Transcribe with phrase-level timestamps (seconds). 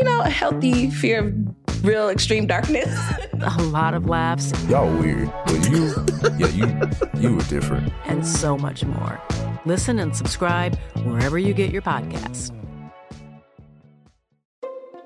[0.00, 2.88] you know, a healthy fear of real extreme darkness.
[3.42, 5.94] a lot of laughs, Y'all weird, but you,
[6.38, 7.92] yeah, you, you were different.
[8.06, 9.20] and so much more.
[9.66, 12.50] Listen and subscribe wherever you get your podcasts.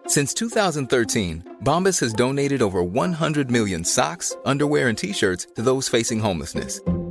[0.07, 5.89] Since 2013, Bombas has donated over 100 million socks, underwear, and t shirts to those
[5.89, 6.81] facing homelessness.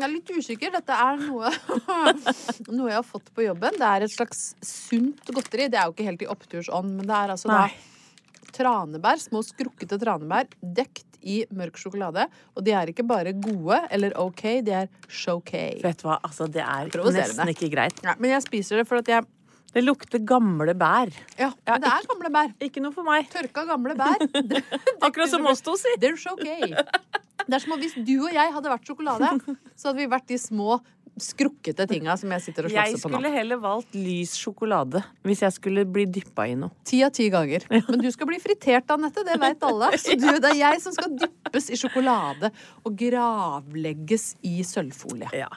[0.00, 0.72] jeg er litt usikker.
[0.74, 1.52] Dette er noe,
[2.76, 3.76] noe jeg har fått på jobben.
[3.78, 5.68] Det er et slags sunt godteri.
[5.72, 7.68] Det er jo ikke helt i opptursånd, men det er altså Nei.
[7.70, 7.88] da
[8.50, 12.26] tranebær, små skrukkete tranebær, dekt i mørk sjokolade.
[12.56, 15.80] Og de er ikke bare gode eller OK, de er showcay.
[15.84, 18.00] Vet du hva, altså det er nesten ikke greit.
[18.06, 19.26] Ja, men jeg spiser det for at jeg
[19.70, 21.12] Det lukter gamle bær.
[21.38, 22.54] Ja, ja det er gamle bær.
[22.66, 23.28] Ikke noe for meg.
[23.30, 24.24] Tørka gamle bær.
[25.06, 25.94] Akkurat som oss to, si.
[26.02, 26.74] They're okay.
[27.46, 29.30] Det er som om hvis du og jeg hadde vært sjokolade,
[29.78, 30.80] så hadde vi vært de små
[31.22, 33.16] skrukkete tinga som jeg sitter og slåsser på nå.
[33.16, 36.70] Jeg skulle heller valgt lys sjokolade hvis jeg skulle bli dyppa i noe.
[36.88, 37.66] Ti av ti ganger.
[37.70, 39.24] Men du skal bli fritert, Anette.
[39.26, 39.90] Det veit alle.
[40.02, 42.50] Så du, det er jeg som skal dyppes i sjokolade
[42.84, 45.30] og gravlegges i sølvfolie.
[45.36, 45.48] Ja.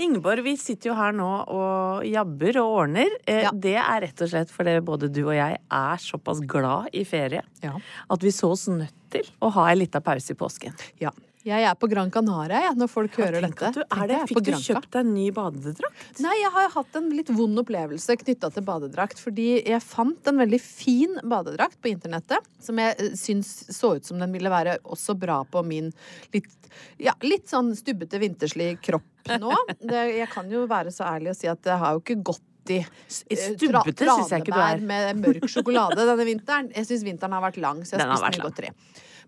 [0.00, 3.12] Ingeborg, vi sitter jo her nå og jabber og ordner.
[3.26, 3.52] Eh, Ja.
[3.54, 7.42] Det er rett og slett fordi både du og jeg er såpass glad i ferie
[7.62, 7.74] Ja.
[8.10, 10.74] at vi så oss nødt til å ha en liten pause i påsken.
[11.00, 11.10] Ja.
[11.48, 13.70] Jeg er på Gran Canaria jeg, når folk hører dette.
[13.76, 14.18] du er det.
[14.30, 16.04] Fikk du kjøpt deg en ny badedrakt?
[16.24, 19.22] Nei, jeg har hatt en litt vond opplevelse knytta til badedrakt.
[19.22, 24.08] Fordi jeg fant en veldig fin badedrakt på internettet som jeg eh, syns så ut
[24.08, 25.90] som den ville være også bra på min
[26.34, 26.70] litt,
[27.00, 29.54] ja, litt sånn stubbete, vinterslig kropp nå.
[29.88, 32.44] Det, jeg kan jo være så ærlig å si at det har jo ikke gått
[32.72, 34.82] i eh, Stubbete syns jeg ikke du er.
[34.84, 36.72] med mørk sjokolade denne vinteren.
[36.76, 38.72] Jeg syns vinteren har vært lang, så jeg vært mye godteri.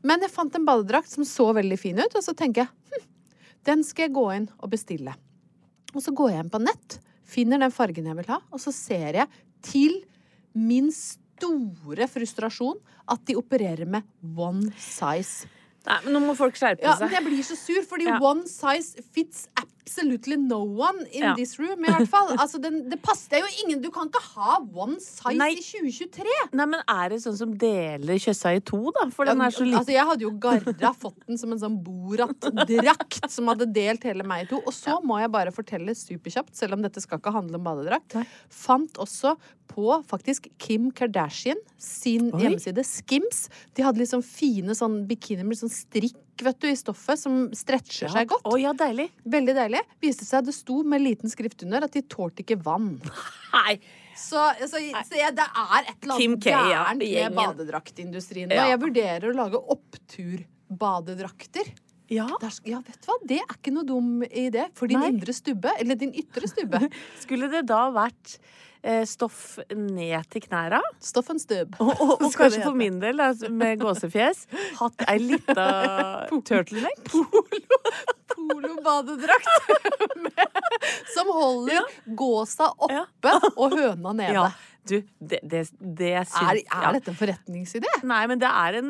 [0.06, 3.06] Men jeg fant en badedrakt som så veldig fin ut, og så tenker jeg hm,
[3.68, 5.14] den skal jeg gå inn og bestille.
[5.94, 8.72] Og så går jeg inn på nett, finner den fargen jeg vil ha, og så
[8.74, 9.28] ser jeg
[9.66, 9.98] til
[10.56, 12.78] min store frustrasjon
[13.10, 14.06] at de opererer med
[14.38, 15.48] one size.
[15.88, 16.88] Nei, men nå må folk skjerpe seg.
[16.90, 18.18] Ja, men jeg blir så sur, fordi Ja.
[18.20, 19.46] one size fits
[19.80, 21.34] absolutely no one in Ja.
[21.34, 22.30] this room, i hvert fall.
[22.40, 25.50] Altså, den, det passer det er jo ingen Du kan ikke ha one size Nei.
[25.56, 26.36] i 2023!
[26.56, 29.08] Nei, men er det sånn som deler kjøssa i to, da?
[29.14, 29.78] For den er så liten.
[29.80, 34.24] Altså, jeg hadde jo garra fått den som en sånn Borat-drakt som hadde delt hele
[34.26, 34.60] meg i to.
[34.66, 38.16] Og så må jeg bare fortelle superkjapt, selv om dette skal ikke handle om badedrakt,
[38.18, 38.26] Nei.
[38.52, 39.36] fant også
[39.70, 42.40] på faktisk Kim Kardashian sin Oi.
[42.42, 43.44] hjemmeside Skims.
[43.78, 48.10] De hadde sånn fine sånn bikinier med sånn strikk vet du, i stoffet som stretcher
[48.12, 48.46] seg godt.
[48.48, 49.08] Oh, ja, deilig.
[49.30, 49.82] Veldig deilig.
[50.02, 52.94] Viste seg det sto med liten skrift under at de tålte ikke vann.
[53.54, 53.74] Nei.
[54.20, 54.80] Så, så, så
[55.16, 58.50] jeg, det er et eller annet ja, gærent med badedraktindustrien.
[58.52, 58.66] Ja.
[58.68, 61.70] Jeg vurderer å lage oppturbadedrakter.
[62.10, 62.26] Ja.
[62.42, 63.16] Der, ja, vet du hva?
[63.30, 65.12] Det er ikke noe dum idé for din Nei.
[65.14, 65.70] indre stubbe.
[65.78, 66.82] Eller din ytre stubbe.
[67.22, 68.40] Skulle det da vært
[69.06, 70.80] stoff ned til knæra?
[71.04, 71.76] Stoff and stubb.
[71.80, 73.20] Og, og, og kanskje for min del,
[73.52, 74.46] med gåsefjes,
[74.80, 75.66] hatt ei lita
[76.30, 77.12] turtleneck?
[78.30, 79.70] Polo-badedrakt.
[81.14, 81.86] Som holder
[82.16, 84.34] gåsa oppe og høna nede.
[84.38, 84.48] Ja.
[84.88, 86.92] Du, det, det, det syns Er, er ja.
[86.96, 87.90] dette en forretningsidé?
[88.08, 88.88] Nei, men det er en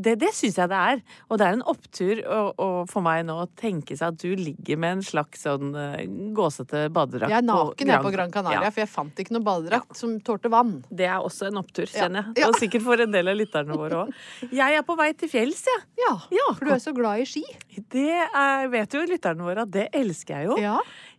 [0.00, 1.02] Det, det syns jeg det er.
[1.28, 4.36] Og det er en opptur å- å- for meg nå å tenke seg at du
[4.38, 7.30] ligger med en slags sånn eh, gåsete badedrakt.
[7.34, 8.70] Jeg er naken jeg på Gran Canaria, Ja.
[8.70, 10.84] for jeg fant ikke noe badedrakt som tålte vann.
[10.90, 12.42] Det er også en opptur, kjenner jeg.
[12.44, 12.48] Ja.
[12.48, 14.14] Og sikkert for en del av lytterne våre òg.
[14.52, 15.82] Jeg er på vei til fjells, jeg.
[16.06, 16.52] Ja, Ja.
[16.54, 17.44] for du er så glad i ski.
[17.90, 20.56] Det er, vet jo lytterne våre at det elsker jeg jo.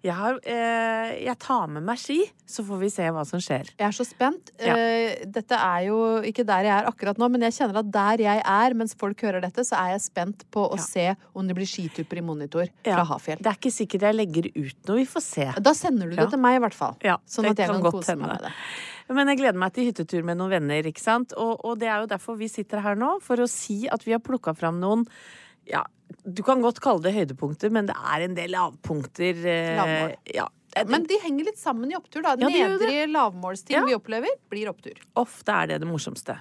[0.03, 3.69] Jeg, har, eh, jeg tar med meg ski, så får vi se hva som skjer.
[3.79, 4.51] Jeg er så spent.
[4.59, 4.75] Ja.
[4.75, 8.23] Eh, Dette er jo ikke der jeg er akkurat nå, men jeg kjenner at der
[8.25, 10.83] jeg er mens folk hører dette, så er jeg spent på å Ja.
[10.83, 12.97] se om det blir skitupper i monitor Ja.
[12.97, 13.37] fra Hafjell.
[13.39, 15.47] Det er ikke sikkert jeg legger ut noe, vi får se.
[15.61, 16.97] Da sender du det til meg, i hvert fall.
[17.01, 18.51] Ja, sånn at jeg kan kan, kose meg med det.
[19.09, 21.33] Men jeg gleder meg til hyttetur med noen venner, ikke sant?
[21.37, 24.11] Og, og det er jo derfor vi sitter her nå, for å si at vi
[24.11, 25.05] har plukka fram noen
[25.69, 25.83] ja,
[26.23, 29.39] du kan godt kalle det høydepunkter, men det er en del lavpunkter.
[29.45, 30.13] eh, Lavmål.
[30.33, 30.47] Ja,
[30.87, 32.31] Men de henger litt sammen i opptur, da.
[32.39, 33.83] Ja, Nedre lavmålsting Ja.
[33.85, 34.97] vi opplever, blir opptur.
[35.15, 36.39] Ofte er det det morsomste.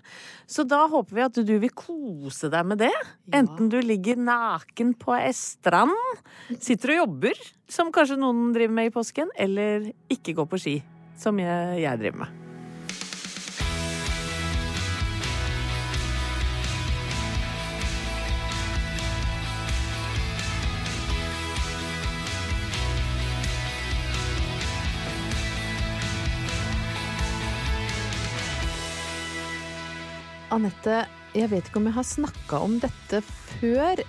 [0.48, 2.92] Så da håper vi at du vil kose deg med det.
[3.32, 5.92] Enten du ligger naken på ei strand,
[6.58, 7.34] sitter og jobber,
[7.68, 10.82] som kanskje noen driver med i påsken, eller ikke går på ski,
[11.18, 12.41] som jeg, jeg driver med.
[30.52, 34.02] Anette, jeg vet ikke om jeg har snakka om dette før,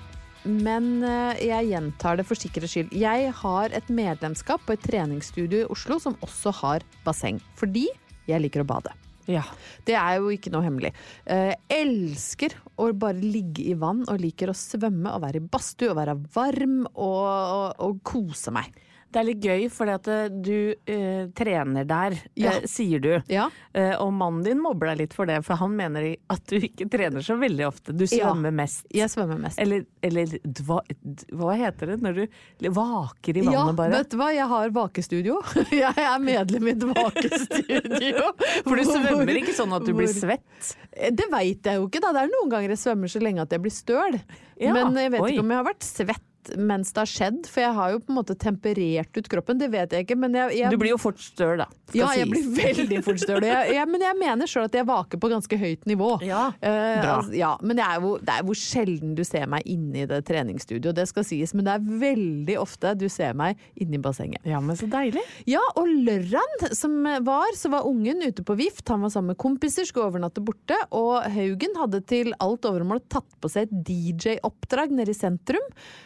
[0.44, 2.90] men eh, jeg gjentar det for sikkerhets skyld.
[3.00, 7.40] Jeg har et medlemskap på et treningsstudio i Oslo som også har basseng.
[7.56, 7.86] Fordi
[8.28, 8.92] jeg liker å bade.
[9.32, 9.46] Ja.
[9.88, 10.92] Det er jo ikke noe hemmelig.
[11.24, 15.94] Jeg elsker å bare ligge i vann og liker å svømme og være i badstue
[15.94, 18.68] og være varm og, og, og kose meg.
[19.14, 20.56] Det er litt gøy, fordi at eh, du
[20.90, 22.56] eh, trener der, Ja.
[22.58, 23.12] eh, sier du.
[23.30, 23.46] Ja.
[23.78, 26.88] Eh, og mannen din mobber deg litt for det, for han mener at du ikke
[26.90, 27.94] trener så veldig ofte.
[27.94, 28.32] Du Ja.
[28.32, 28.88] svømmer mest.
[28.94, 29.60] Jeg svømmer mest.
[29.62, 33.92] Eller, eller dva, d- hva heter det når du vaker i Ja, vannet bare?
[34.00, 34.32] vet du hva?
[34.34, 35.38] Jeg har vakestudio.
[35.72, 38.34] Jeg er medlem i et vakestudio.
[38.66, 40.74] For du svømmer ikke sånn at du blir svett?
[41.14, 42.12] Det veit jeg jo ikke, da.
[42.18, 44.20] Det er noen ganger jeg svømmer så lenge at jeg blir støl.
[44.62, 45.32] Ja, Men jeg vet oi.
[45.34, 48.14] ikke om jeg har vært svett mens det har skjedd, for jeg har jo på
[48.14, 49.60] en måte temperert ut kroppen.
[49.62, 51.68] Det vet jeg ikke, men jeg, jeg Du blir jo fort støl, da.
[51.88, 53.48] skal ja, jeg blir veldig fort støl.
[53.94, 56.10] Men jeg mener sjøl at jeg vaker på ganske høyt nivå.
[56.26, 56.74] Ja, bra.
[57.04, 57.16] bra.
[57.20, 60.08] altså, ja, men det er, jo, det er hvor sjelden du ser meg inne i
[60.10, 61.56] det treningsstudioet, det skal sies.
[61.56, 64.44] Men det er veldig ofte du ser meg inne i bassenget.
[64.48, 65.24] Ja, men så deilig.
[65.50, 68.86] Ja, og lørdagen som var, så var ungen ute på vift.
[68.92, 70.78] Han var sammen med kompiser, skulle overnatte borte.
[70.96, 75.64] Og Haugen hadde til alt overmål tatt på seg et DJ-oppdrag nede i sentrum.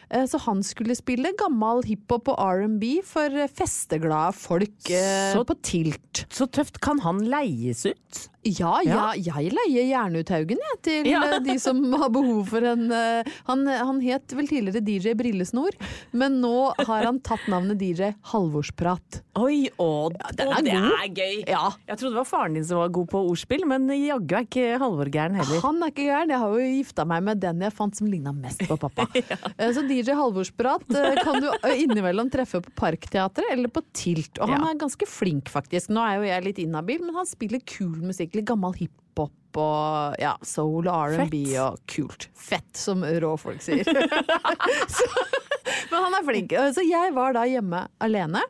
[0.09, 5.45] Eh, Så han skulle spille gammel hiphop og R&B for eh, festeglade folk eh, Så-
[5.47, 6.25] på Tilt.
[6.33, 6.79] Så tøft.
[6.83, 8.27] Kan han leies ut?
[8.47, 11.19] Ja, ja, jeg leier gjerne ut Haugen jeg, til Ja.
[11.35, 15.75] eh, de som har behov for en eh, han, han het vel tidligere DJ Brillesnor,
[16.15, 16.53] men nå
[16.87, 19.19] har han tatt navnet DJ Halvorsprat.
[19.37, 21.35] Oi, å, den er det er gøy.
[21.51, 21.65] Ja.
[21.89, 24.79] Jeg trodde det var faren din som var god på ordspill, men jaggu er ikke
[24.81, 25.59] Halvor gæren heller.
[25.65, 26.31] Han er ikke gæren.
[26.33, 29.09] Jeg har jo gifta meg med den jeg fant som ligna mest på pappa.
[29.57, 34.37] Eh, Så DJ Halvorsprat eh, kan du eh, innimellom treffe på Parkteatret eller på Tilt.
[34.41, 34.71] Og han Ja.
[34.73, 35.89] er ganske flink, faktisk.
[35.93, 38.35] Nå er jo jeg litt inhabil, men han spiller kul musikk.
[38.37, 42.27] Litt gammel hiphop og ja, soul og R&B og kult.
[42.37, 43.87] Fett, som rå folk sier.
[44.97, 45.07] så,
[45.89, 46.53] men han er flink.
[46.53, 48.43] Eh, Så jeg var da hjemme alene.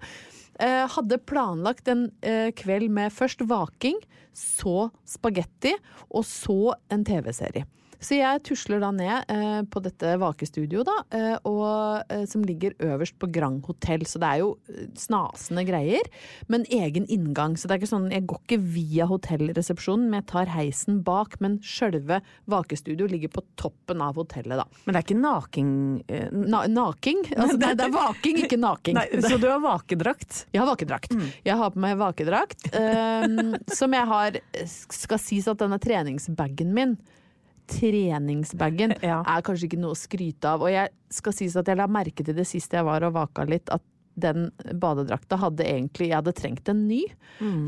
[0.59, 3.99] Eh, hadde planlagt en eh, kveld med først vaking,
[4.37, 5.71] så spagetti,
[6.11, 7.63] og så en TV-serie.
[8.03, 12.75] Så jeg tusler da ned eh, på dette vakestudioet, da, eh, og, eh, som ligger
[12.83, 14.05] øverst på Grand Hotell.
[14.05, 14.51] Så det er jo
[14.97, 16.05] snasende greier,
[16.51, 17.57] men egen inngang.
[17.57, 21.39] Så det er ikke sånn, jeg går ikke via hotellresepsjonen, men jeg tar heisen bak.
[21.43, 24.67] Men sjølve vakestudioet ligger på toppen av hotellet, da.
[24.85, 25.73] Men det er ikke naking...
[26.47, 27.25] Na naking?
[27.37, 28.97] Altså, nei, det er vaking, ikke naking.
[28.97, 30.41] Nei, så du har vakedrakt?
[30.53, 31.13] Jeg har vakedrakt.
[31.45, 32.65] Jeg har på meg vakedrakt,
[33.77, 36.95] som jeg har Skal sies at denne treningsbagen min
[37.67, 39.19] Treningsbagen Ja.
[39.27, 40.63] er kanskje ikke noe å skryte av.
[40.65, 43.45] Og jeg skal sies at jeg la merke til det sist jeg var og vaka
[43.47, 43.83] litt, at
[44.17, 44.47] den
[44.81, 47.03] badedrakta hadde egentlig Jeg hadde trengt en ny.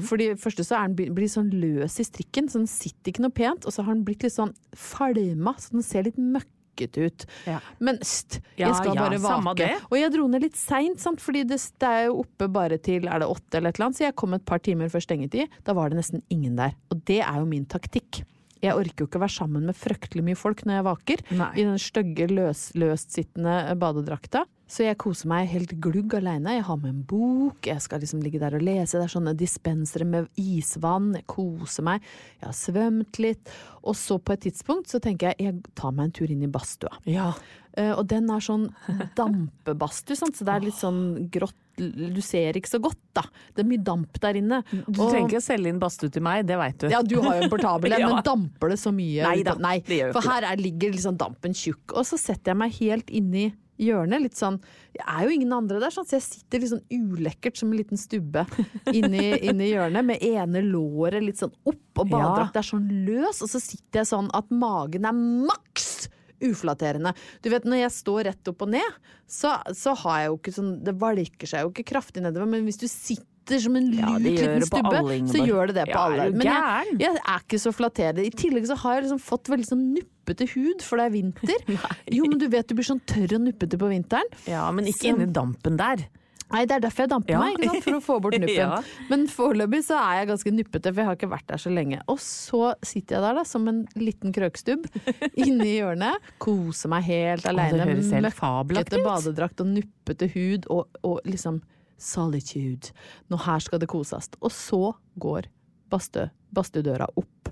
[0.01, 3.21] Fordi første så er den bli- blir sånn løs i strikken, så den sitter ikke
[3.21, 3.67] noe pent.
[3.69, 6.47] Og så har den blitt litt sånn falma, så den ser litt møkk
[6.79, 7.25] ut.
[7.45, 7.59] Ja.
[7.83, 9.67] Men st, jeg skal ja, bare vake.
[9.91, 13.05] Og jeg dro ned litt seint, for fordi det, det er jo oppe bare til
[13.11, 15.51] er det åtte eller et eller annet, så jeg kom et par timer før stengetid.
[15.67, 16.71] Da var det nesten ingen der.
[16.89, 18.23] Og det er jo min taktikk.
[18.63, 21.25] Jeg orker jo ikke å være sammen med fryktelig mye folk når jeg vaker.
[21.39, 21.51] Nei.
[21.55, 24.45] I den stygge, løs, løstsittende badedrakta.
[24.69, 26.53] Så jeg koser meg helt glugg aleine.
[26.59, 28.99] Jeg har med en bok, jeg skal liksom ligge der og lese.
[28.99, 31.15] Det er sånne dispensere med isvann.
[31.17, 32.05] Jeg koser meg.
[32.37, 33.49] Jeg har svømt litt.
[33.81, 36.51] Og så på et tidspunkt så tenker jeg jeg tar meg en tur inn i
[36.51, 36.99] badstua.
[37.09, 37.31] Ja.
[37.73, 38.67] Eh, og den er sånn
[39.17, 41.01] dampebadstue, så det er litt sånn
[41.33, 41.57] grått.
[41.79, 43.23] Du ser ikke så godt, da.
[43.55, 44.61] Det er mye damp der inne.
[44.71, 46.89] Du Og- trenger ikke å selge inn badstue til meg, det veit du.
[46.91, 48.11] ja, du har jo en portabel en, Ja.
[48.13, 49.23] men damper det så mye?
[49.23, 51.95] Nei da, det gjør for her er, ligger liksom dampen tjukk.
[51.95, 53.47] Og så setter jeg meg helt inni
[53.79, 54.19] hjørnet.
[54.21, 54.57] Litt sånn
[54.93, 57.77] Jeg er jo ingen andre der, sånn, så jeg sitter litt sånn ulekkert som en
[57.79, 58.43] liten stubbe
[58.91, 63.47] inni, inni hjørnet, med ene låret litt sånn opp, og badedrakta er sånn løs, og
[63.53, 66.09] så sitter jeg sånn at magen er maks
[66.45, 67.13] uflatterende.
[67.43, 70.53] Du vet, når jeg står rett opp og ned, så, så har jeg jo ikke
[70.55, 74.11] sånn Det valker seg jo ikke kraftig nedover, men hvis du sitter som en Ja,
[74.17, 76.27] lut gjør liten stubbe, alle, så gjør det det på Ja, alle.
[76.37, 78.25] Men jeg, jeg er ikke så flatterende.
[78.27, 81.65] I tillegg så har jeg liksom fått veldig sånn nuppete hud, for det er vinter.
[82.17, 84.29] jo, men du vet du blir sånn tørr og nuppete på vinteren.
[84.49, 86.05] Ja, men ikke Så- inni dampen der.
[86.51, 87.39] Nei, det er derfor jeg damper Ja.
[87.43, 87.83] meg, ikke sant?
[87.85, 88.55] for å få bort nuppen.
[88.55, 88.81] Ja.
[89.09, 91.99] Men foreløpig så er jeg ganske nuppete, for jeg har ikke vært der så lenge.
[92.09, 94.87] Og så sitter jeg der da, som en liten krøkstubb
[95.45, 97.85] inne i hjørnet, koser meg helt aleine.
[97.89, 101.61] Møkkete badedrakt og nuppete hud og, og liksom
[101.99, 102.91] solitude.
[103.29, 104.29] Nå her skal det koses.
[104.41, 104.81] Og så
[105.21, 105.47] går
[105.91, 107.51] badstue- badstuedøra opp.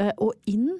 [0.00, 0.72] Eh, og inn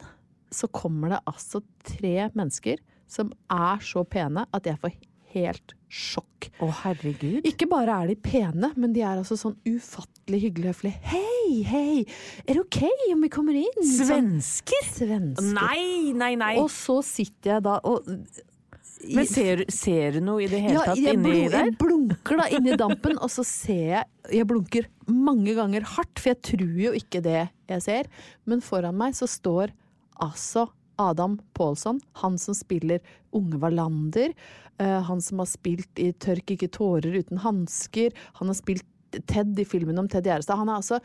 [0.55, 2.81] så kommer det altså tre mennesker
[3.11, 4.95] som er så pene at jeg får
[5.35, 6.49] helt sjokk.
[6.63, 7.45] Å, herregud.
[7.49, 10.99] Ikke bare er de pene, men de er altså sånn ufattelig hyggelig høflige.
[11.13, 12.01] Hei, hei,
[12.45, 12.81] er det ok
[13.15, 13.79] om vi kommer inn?
[13.85, 14.89] Sånn- Svensker?
[14.97, 15.53] Svensker.
[15.57, 16.57] Nei, nei, nei.
[16.63, 18.11] Og så sitter jeg da og
[19.05, 21.67] Men ser, ser du noe i det hele ja, tatt inni blun- der?
[21.69, 26.31] jeg blunker da inni dampen, og så ser jeg Jeg blunker mange ganger hardt, for
[26.33, 28.09] jeg tror jo ikke det jeg ser.
[28.49, 29.75] Men foran meg så står
[30.25, 33.01] altså Adam Pålsson, han som spiller
[33.33, 34.35] Unge Wallander.
[34.79, 38.13] eh, han som har spilt i Tørk ikke tårer uten hansker.
[38.41, 38.87] Han har spilt
[39.27, 40.59] Ted i filmen om Ted Gjerestad.
[40.61, 41.01] Han altså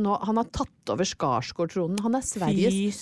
[0.00, 2.00] nå Han har tatt over Skarsgård-tronen.
[2.02, 2.98] Han er Sveriges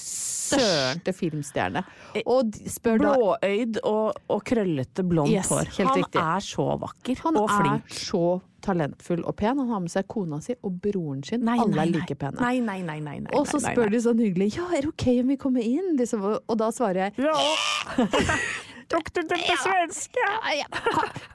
[0.48, 1.82] største filmstjerne.
[2.26, 5.68] Og spør Blåøyd og, og krøllete blondt Yes, hår.
[5.78, 6.22] helt Han riktig.
[6.22, 8.22] er så vakker Han og er så
[8.64, 9.58] talentfull og pen.
[9.62, 11.44] Han har med seg kona si og broren sin.
[11.46, 12.40] Nei, Alle nei, er like pene.
[12.40, 15.06] Nei, nei, nei, nei, nei, og så spør de sånn hyggelig Ja, er det ok
[15.22, 15.94] om vi kommer inn?
[16.00, 17.36] Liksom, og da svarer jeg Ja.
[18.88, 20.28] Tok du den på svenska?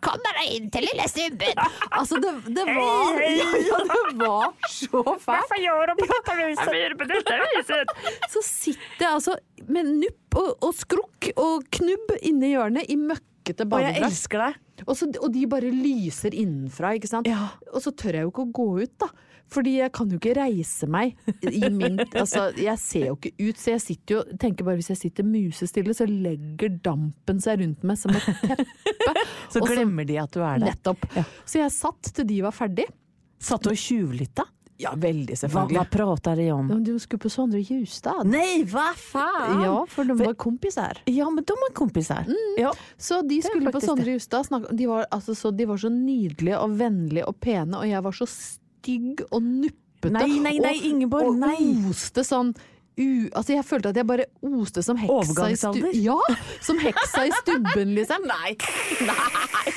[0.04, 1.60] Kommer deg inn til lille stubben!
[2.04, 5.54] Altså, det, det var ja, ja, det var så fælt.
[5.62, 6.74] gjør du på dette viset?
[6.80, 7.94] Gjør på dette viset?
[8.34, 9.38] Så sitter jeg altså
[9.70, 14.60] med nupp og, og skrukk og knubb inni hjørnet i møkkete Og jeg elsker deg.
[14.88, 17.30] Og, så, og de bare lyser innenfra, ikke sant.
[17.30, 17.54] Ja.
[17.72, 19.12] Og så tør jeg jo ikke å gå ut, da.
[19.54, 21.14] Fordi jeg kan jo ikke reise meg
[21.46, 24.90] i min Altså, jeg ser jo ikke ut, så jeg sitter jo tenker bare hvis
[24.94, 29.14] jeg sitter musestille, så legger dampen seg rundt meg som et teppe.
[29.54, 30.72] Så Og glemmer de at du er der.
[30.72, 31.04] Nettopp.
[31.46, 32.88] Så jeg satt til de var ferdig.
[33.44, 34.48] Satt du og tjuvlytta?
[34.82, 35.78] Ja, veldig, selvfølgelig.
[35.78, 36.72] hva prater de om?
[36.74, 38.24] Ja, Du skulle på Sondre Justad.
[38.28, 39.62] Nei, hva faen!
[39.62, 41.04] Ja, for de var kompiser.
[41.12, 42.28] Ja, men de var kompiser.
[42.60, 42.74] Ja.
[42.98, 44.16] Så de skulle på Sondre.
[44.18, 44.50] Justad.
[44.74, 48.18] De, var, altså, så, de var så nydelige og vennlige og pene, og jeg var
[48.18, 48.28] så
[48.84, 50.12] stygg og nuppete.
[50.12, 51.90] Nei, nei, nei, og, Ingeborg, og nei.
[51.90, 52.54] oste sånn
[52.94, 55.96] u, altså Jeg følte at jeg bare oste som heksa i stubben.
[55.98, 56.20] Ja!
[56.62, 58.28] Som heksa i stubben, liksom.
[58.34, 58.52] Nei,
[59.08, 59.74] nei!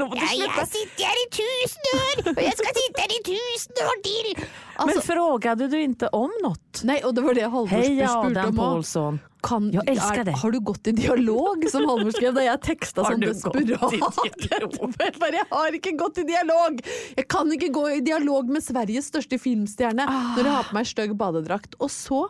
[0.00, 0.64] Nå må du slutte.
[0.72, 4.32] sitter her i tusen år, og jeg skal sitte her i tusen år til!
[4.80, 6.58] Men fråga frågade du ikke om noe?
[6.88, 8.34] nei, og det var det Halvor spurte om.
[8.34, 8.58] om òg.
[8.58, 9.22] Paulsson.
[9.46, 10.34] Kan, Jeg elsker er, det.
[10.42, 15.20] Har du gått i dialog, som Halvor skrev da jeg teksta sånn desperat?
[15.20, 16.80] bare, jeg har ikke gått i dialog!
[17.16, 20.34] Jeg kan ikke gå i dialog med Sveriges største filmstjerne Ah.
[20.36, 21.78] når jeg har på meg stygg badedrakt.
[21.80, 22.24] Og så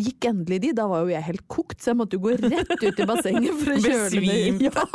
[0.00, 0.70] gikk endelig de.
[0.78, 3.58] Da var jo jeg helt kokt, så jeg måtte jo gå rett ut i bassenget
[3.60, 4.62] for å kjøle meg.
[4.64, 4.86] Ja.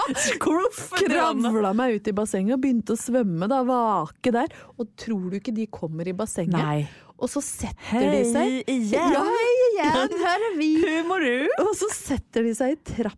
[0.98, 4.56] Kravla meg ut i bassenget og begynte å svømme, da, vake der.
[4.80, 6.58] Og tror du ikke de kommer i bassenget?
[6.58, 6.88] Nei.
[7.20, 9.14] Og så setter de seg Hei igjen.
[9.16, 10.14] Ja, hei igjen!
[10.24, 10.70] Her er vi!
[10.84, 11.26] Hur mår?
[11.66, 13.18] Og så setter de seg i trappa,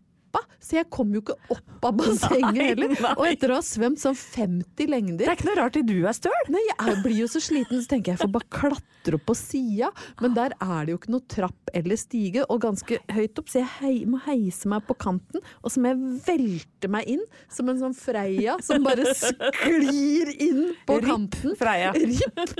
[0.62, 2.92] så jeg kom jo ikke opp av bassenget heller.
[3.16, 5.96] Og etter å ha svømt sånn 50 lengder Det er ikke noe rart at du
[6.06, 6.50] er støl.
[6.54, 9.34] Nei, jeg blir jo så sliten, så tenker jeg jeg får bare klatre opp på
[9.36, 9.90] sida.
[10.22, 13.62] Men der er det jo ikke noe trapp eller stige, og ganske høyt opp, så
[13.62, 15.42] jeg hei, må heise meg på kanten.
[15.64, 20.62] Og så må jeg velte meg inn som en sånn Freia som bare sklir inn
[20.86, 21.56] på Ripp kanten.
[21.58, 21.90] Freia.
[21.96, 22.54] Ripp,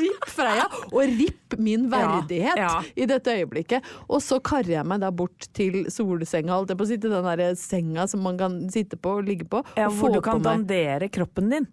[0.00, 0.66] ripp Freia.
[0.88, 2.82] Og ripp min verdighet Ja, ja.
[2.96, 3.84] i dette øyeblikket.
[4.08, 7.28] Og så karrer jeg meg da bort til solsenga, holdt jeg på å si, den
[7.30, 9.62] der senga som man kan sitte på og ligge på.
[9.78, 11.68] Ja, hvor du kan dandere kroppen din.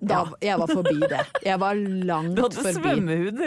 [0.00, 1.20] Da, jeg var forbi det.
[1.44, 2.36] Jeg var langt forbi.
[2.38, 2.92] Du hadde forbi.
[2.94, 3.40] svømmehud,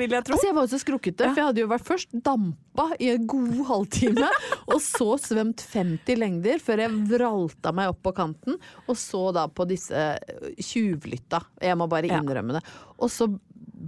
[0.00, 0.34] vil jeg tro.
[0.34, 3.28] Altså, jeg var jo så skrukkete, for jeg hadde jo vært først dampa i en
[3.30, 4.30] god halvtime,
[4.66, 8.58] og så svømt 50 lengder før jeg vralta meg opp på kanten,
[8.88, 10.08] og så da på disse
[10.58, 11.44] tjuvlytta.
[11.62, 12.64] Jeg må bare innrømme det.
[12.98, 13.30] Og så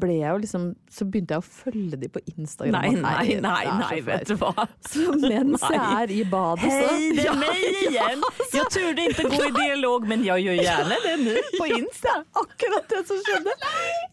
[0.01, 2.75] ble jeg jo liksom Så begynte jeg å følge de på Instagram.
[2.75, 4.67] Nei, nei, nei, nei, vet du hva.
[4.85, 8.25] Så mens jeg er i badet, så Hei, det er meg igjen!
[8.55, 12.17] Jeg turde ikke gå i dialog, men jeg gjør gjerne det nå, på Insta.
[12.45, 13.55] akkurat det som skjedde!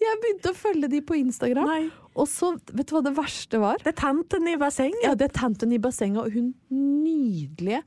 [0.01, 1.81] Jeg begynte å følge de på Instagram, Nei.
[2.15, 3.81] og så, vet du hva det verste var?
[3.83, 5.03] Det er tanten i bassenget.
[5.05, 7.83] Ja, det er tanten i bassenget, og hun nydelige,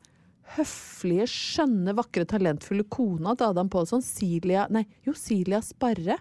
[0.54, 6.20] høflige, skjønne, vakre, talentfulle kona til Adam Pålsson, Silja Nei, jo, Silja Sparre.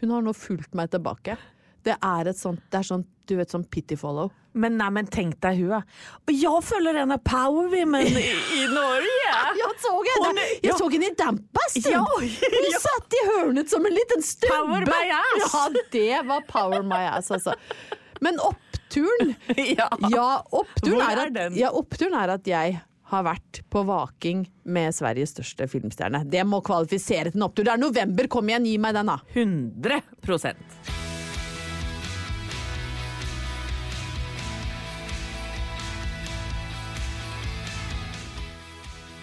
[0.00, 1.38] Hun har nå fulgt meg tilbake.
[1.86, 4.30] Det er et sånt, det er sånt du vet, sånn pity follow.
[4.58, 5.80] Men nei, men tenk deg hun, da.
[6.24, 8.24] Og jeg følger en av Power Women i,
[8.56, 9.34] i Norge.
[9.58, 10.44] Jeg så henne!
[10.64, 10.88] Jeg ja.
[10.96, 11.92] i Dampasten!
[11.92, 12.80] Ja, Hun ja.
[12.82, 14.56] satt i hørnet som en liten stubbe!
[14.56, 15.44] Power my ass.
[15.44, 15.62] Ja,
[15.92, 17.54] det var power my ass, altså.
[18.24, 19.34] Men oppturen
[19.78, 19.90] Ja.
[20.10, 21.58] Ja, oppturen er, er at, den?
[21.60, 26.24] ja, oppturen er at jeg har vært på vaking med Sveriges største filmstjerne.
[26.28, 27.64] Det må kvalifisere til en opptur.
[27.64, 29.18] Det er november, kom igjen, gi meg den, da.
[29.34, 30.78] 100 procent.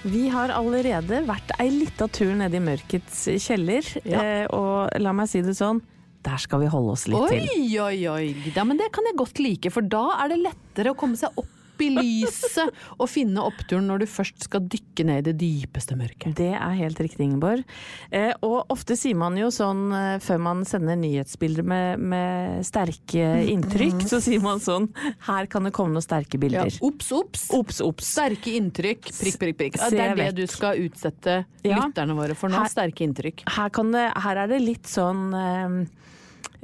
[0.05, 4.21] Vi har allerede vært ei lita tur ned i mørkets kjeller, Ja.
[4.21, 5.81] eh, og la meg si det sånn,
[6.21, 7.41] der skal vi holde oss litt til.
[7.49, 8.51] Oi, oi, oi.
[8.55, 11.29] Ja, men det kan jeg godt like, for da er det lettere å komme seg
[11.37, 11.49] opp
[11.83, 16.35] i lyset og finne oppturen når du først skal dykke ned i det dypeste mørket.
[16.37, 17.63] Det er helt riktig, Ingeborg.
[18.11, 23.27] Eh, og ofte sier man jo sånn eh, før man sender nyhetsbilder med, med sterke
[23.51, 24.89] inntrykk, så sier man sånn
[25.27, 26.79] Her kan det komme noen sterke Ja, bilder.
[26.85, 27.47] Ops, ops.
[27.55, 28.11] Ops, ops.
[28.15, 29.79] Sterke inntrykk, prikk, prikk, prikk.
[29.81, 32.59] Ja, det er det du skal utsette lytterne våre for nå.
[32.61, 33.45] Her- Sterke inntrykk.
[33.55, 35.29] Her, kan det, her er det litt sånn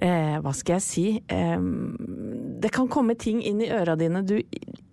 [0.01, 1.05] eh, Hva skal jeg si?
[1.31, 1.61] Eh,
[2.61, 4.37] det kan komme ting inn i øra dine du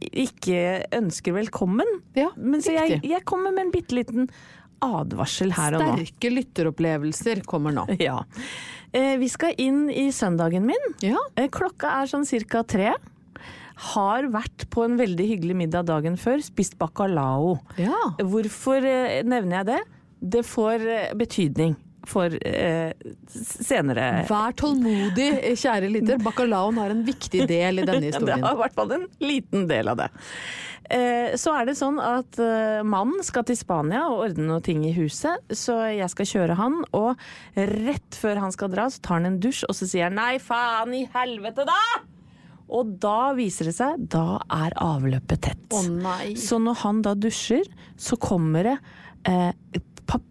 [0.08, 1.88] ikke ønsker velkommen.
[2.16, 4.30] Ja, Men så jeg, jeg kommer med en bitte liten
[4.84, 5.94] advarsel her og nå.
[5.98, 7.86] Sterke lytteropplevelser kommer nå.
[8.08, 8.22] Ja.
[8.94, 10.92] Eh, vi skal inn i søndagen min.
[11.04, 11.18] Ja.
[11.36, 12.94] Eh, klokka er sånn cirka tre.
[13.92, 17.58] Har vært på en veldig hyggelig middag dagen før, spist bacalao.
[17.78, 17.98] Ja.
[18.22, 19.82] Hvorfor eh, nevner jeg det?
[20.38, 21.76] Det får eh, betydning
[22.08, 22.92] for eh,
[23.28, 25.28] senere Vær tålmodig,
[25.60, 26.22] kjære lytter.
[26.24, 28.40] Bacalaoen har en viktig del i denne historien.
[28.40, 30.08] Det har i hvert fall en liten del av det.
[30.90, 34.84] Eh, Så er det sånn at eh, mannen skal til Spania og ordne noe ting
[34.88, 37.18] i huset, så jeg skal kjøre han, og
[37.58, 40.38] rett før han skal dra, så tar han en dusj, og så sier han 'nei,
[40.40, 42.06] faen i helvete, da'!
[42.68, 45.68] Og da viser det seg, da er avløpet tett.
[45.72, 46.34] Å nei.
[46.36, 47.64] Så når han da dusjer,
[47.96, 48.74] så kommer det
[49.24, 49.52] eh,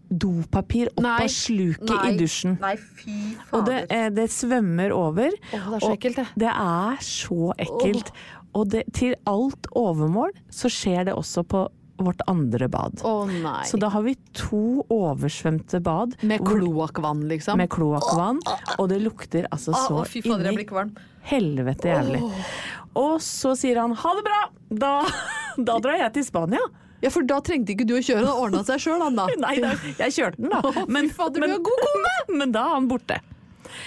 [0.08, 1.14] dopapir opp Nei.
[1.24, 2.10] av sluket Nei.
[2.10, 2.58] i dusjen.
[2.62, 3.16] Nei, fy
[3.52, 5.34] Og det, eh, det svømmer over.
[5.52, 6.26] Oh, det er så ekkelt, det.
[6.44, 8.12] Det er så ekkelt.
[8.56, 13.00] Og det, til alt overmål så skjer det også på vårt andre bad.
[13.06, 13.64] Oh, nei.
[13.66, 16.14] Så da har vi to oversvømte bad.
[16.22, 17.58] Med kloakkvann, liksom?
[17.58, 18.40] Med kloakkvann.
[18.78, 20.92] Og det lukter altså så oh, fy fader, inni
[21.28, 22.22] helvete jævlig.
[22.98, 24.42] Og så sier han ha det bra!
[24.68, 24.92] Da,
[25.70, 26.62] da drar jeg til Spania.
[27.02, 29.26] Ja, for da trengte ikke du å kjøre, det ordna seg sjøl, han da.
[29.44, 30.84] Nei, da, jeg kjørte den, da.
[30.90, 32.14] Men, fader, du er god kone!
[32.40, 33.20] men da er han borte.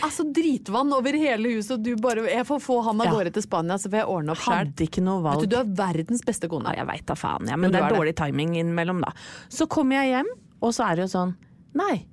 [0.06, 3.14] Altså dritvann over hele huset, og du bare Jeg får få han av Ja.
[3.18, 4.54] gårde til Spania, så får jeg ordne opp sjøl.
[4.62, 5.42] Hadde ikke noe valg.
[5.42, 6.76] Vet du, du er verdens beste Ja, kone.
[6.78, 7.98] jeg veit da faen, ja, Men men, det er er det.
[8.00, 9.12] dårlig timing innimellom, da.
[9.50, 11.36] Så kommer jeg hjem, og så er det jo sånn
[11.76, 12.06] Nei.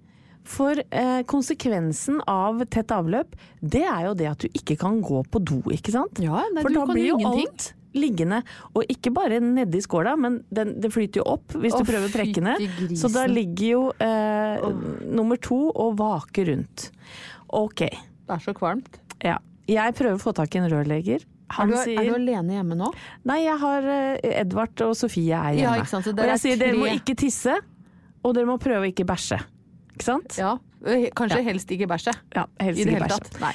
[0.49, 5.21] For eh, konsekvensen av tett avløp, det er jo det at du ikke kan gå
[5.29, 6.21] på do, ikke sant?
[6.25, 7.49] Ja, nei, For du da kan blir jo ingenting.
[7.53, 8.43] alt liggende.
[8.75, 12.09] Og ikke bare nedi skåla, men den, det flyter jo opp hvis du du prøver
[12.09, 12.67] å trekke ned.
[12.99, 14.69] Så da ligger jo eh,
[15.09, 16.91] nummer to og vaker rundt.
[17.49, 18.99] Ok, Det er så kvalmt.
[19.25, 19.39] ja.
[19.69, 21.25] Jeg prøver å få tak i en rørlegger.
[21.61, 22.87] Er du, sier er du alene hjemme nå?
[23.29, 25.75] Nei, jeg har eh, Edvard og Sofie er hjemme.
[25.77, 27.53] Ja, sant, og jeg er sier dere må ikke tisse,
[28.25, 29.37] og dere må prøve å ikke bæsje.
[29.93, 30.39] Ikke sant?
[30.41, 30.55] Ja.
[30.89, 31.45] Eh, Kanskje Ja.
[31.51, 32.15] helst ikke bæsje.
[32.37, 33.29] Ja, helst I det ikke hele bæsje.
[33.29, 33.41] tatt.
[33.45, 33.53] Nei.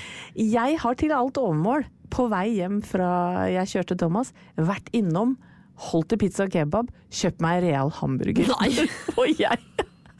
[0.53, 3.09] Jeg har til alt overmål, på vei hjem fra
[3.51, 5.37] jeg kjørte Thomas, vært innom,
[5.89, 8.53] holdt til pizza og kebab, kjøpt meg real hamburger.
[8.53, 8.87] Nei.
[9.19, 9.57] og jeg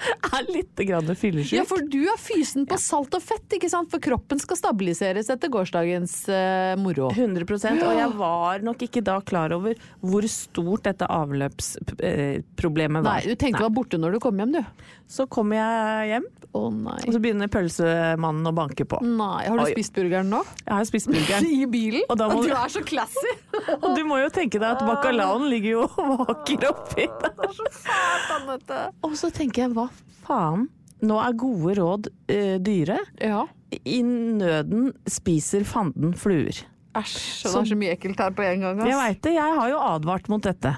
[0.04, 0.82] er litt
[1.20, 1.54] fyllesyk.
[1.56, 3.90] Ja, for du er fysen på salt og fett, ikke sant?
[3.92, 7.12] For kroppen skal stabiliseres etter gårsdagens uh, moro.
[7.14, 13.22] 100% og jeg var nok ikke da klar over hvor stort dette avløpsproblemet var.
[13.22, 14.64] Nei, du tenkte du var borte når du kom hjem, du.
[15.08, 17.00] Så kommer jeg hjem, Å nei.
[17.08, 19.00] og så begynner pølsemannen å banke på.
[19.02, 19.72] Nei, Har du Oi.
[19.74, 20.44] spist burgeren nå?
[20.62, 21.48] Jeg har spist burgeren.
[21.50, 22.04] I bilen?
[22.14, 23.34] Og da må du du- er så classy!
[23.84, 28.94] Og du må jo tenke deg at bacalaoen ligger jo og vaker oppi der.
[29.04, 29.88] Og så tenker jeg, hva
[30.28, 30.68] faen?
[31.04, 33.00] Nå er gode råd uh, dyre.
[33.20, 33.44] Ja.
[33.74, 36.62] I nøden spiser fanden fluer.
[36.94, 37.18] Æsj,
[37.50, 38.84] det er så mye ekkelt her på en gang.
[38.86, 40.76] Jeg veit det, jeg har jo advart mot dette.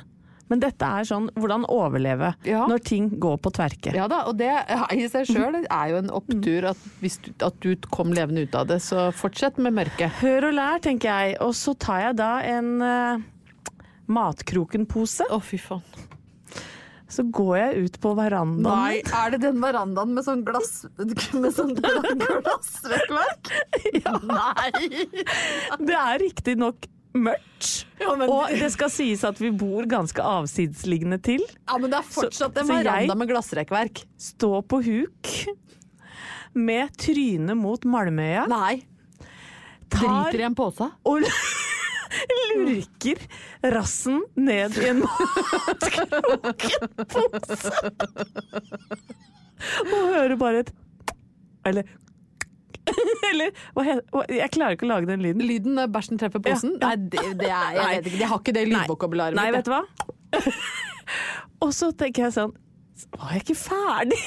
[0.51, 2.65] Men dette er sånn hvordan overleve Ja.
[2.69, 3.93] når ting går på tverke.
[3.97, 4.51] Ja da, og det
[4.93, 8.58] i seg sjøl er jo en opptur at hvis du, at du kom levende ut
[8.58, 10.13] av det, så fortsett med mørket.
[10.21, 11.39] Hør og lær, tenker jeg.
[11.41, 13.23] Og så tar jeg da en uh,
[14.05, 15.25] matkrokenpose.
[15.34, 15.81] Å, fy faen.
[17.15, 18.65] Så går jeg ut på verandaen.
[18.65, 23.51] Nei, er det den verandaen med sånn glass Med sånn glassrekkverk?
[24.34, 25.05] Nei!
[25.86, 27.86] Det er riktignok mørkt.
[28.06, 31.41] Og det skal sies at vi bor ganske avsidesliggende til.
[31.65, 33.95] Ja, men det er fortsatt en veranda med glassrekkverk.
[34.21, 35.23] Stå på huk
[36.56, 38.45] med trynet mot Malmøya.
[38.51, 38.75] Nei.
[39.91, 40.88] Tar Driter i en pose.
[41.06, 41.19] og
[42.56, 43.17] lurker
[43.75, 47.71] rassen ned i en matkrokenpose.
[49.86, 50.71] Og hører bare et
[51.65, 51.84] Eller
[53.32, 53.52] Eller
[54.32, 55.41] Jeg klarer ikke å lage den lyden.
[55.45, 56.76] Lyden når bæsjen treffer posen?
[56.80, 56.91] Ja.
[56.91, 58.19] Nei, det, det er, jeg vet ikke.
[58.21, 59.82] De har ikke det lydvokabularet Nei, vet du hva?
[61.65, 62.54] og så tenker jeg sånn
[63.15, 64.19] Var jeg ikke ferdig?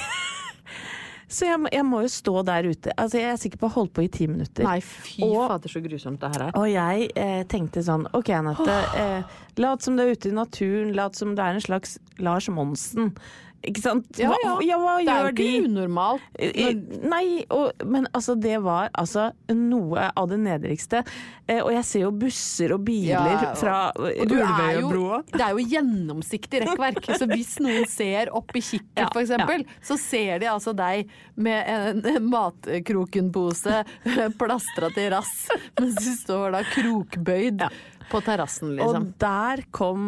[1.35, 2.93] så jeg, jeg må jo stå der ute.
[2.95, 4.65] Altså, jeg er sikker på å holde på i ti minutter.
[4.65, 6.55] Nei, fy Og- fader, så grusomt det her er.
[6.57, 8.79] Og jeg eh, tenkte sånn OK, Anette.
[8.97, 10.95] Eh, lat som du er ute i naturen.
[10.97, 13.13] Lat som du er en slags Lars Monsen.
[13.67, 14.05] Ikke sant?
[14.15, 14.53] Ja, ja.
[14.55, 15.45] Hva, hva Det er jo de?
[15.49, 16.21] ikke unormalt.
[16.39, 16.77] Eh,
[17.11, 21.01] Nei, og, men altså det var altså noe av det nedrigste.
[21.45, 23.11] Eh, og jeg ser jo busser og biler
[23.43, 25.21] Ja, fra Ulvøyabroa.
[25.33, 29.97] det er jo gjennomsiktig rekkverk, så hvis noen ser opp i kikkert Ja, eksempel, så
[29.99, 33.83] ser de altså deg med en matkrokenpose
[34.39, 35.35] plastra til rass,
[35.79, 37.65] mens du står da krokbøyd
[38.09, 39.09] på terrassen, liksom.
[39.11, 40.05] Og der kom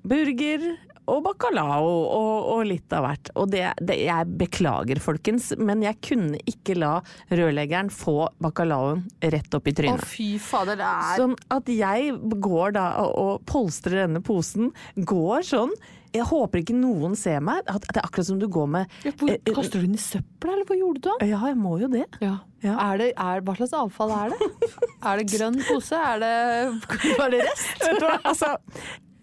[0.00, 0.64] burger
[1.10, 3.30] og bacalao og, og litt av hvert.
[3.40, 6.96] Og det, det, jeg beklager, folkens, men jeg kunne ikke la
[7.32, 10.04] rørleggeren få bacalaoen rett opp i trynet.
[10.04, 15.46] Å, fy fader, det er Sånn at jeg går da og, polstrer denne posen, går
[15.46, 15.74] sånn.
[16.10, 17.62] Jeg håper ikke noen ser meg.
[17.70, 19.98] At det er akkurat som du går med ja, hvor, eh, eh, Kaster du den
[19.98, 21.18] i søpla, eller hva gjorde du da?
[21.28, 22.06] Ja, jeg må jo det.
[22.22, 22.38] Ja.
[22.60, 22.74] Ja.
[22.90, 24.48] Er det, er, hva slags avfall er det?
[25.08, 25.96] er det grønn pose?
[25.96, 26.34] Er det,
[27.20, 27.70] bare rest?
[27.84, 28.56] Vet du hva, altså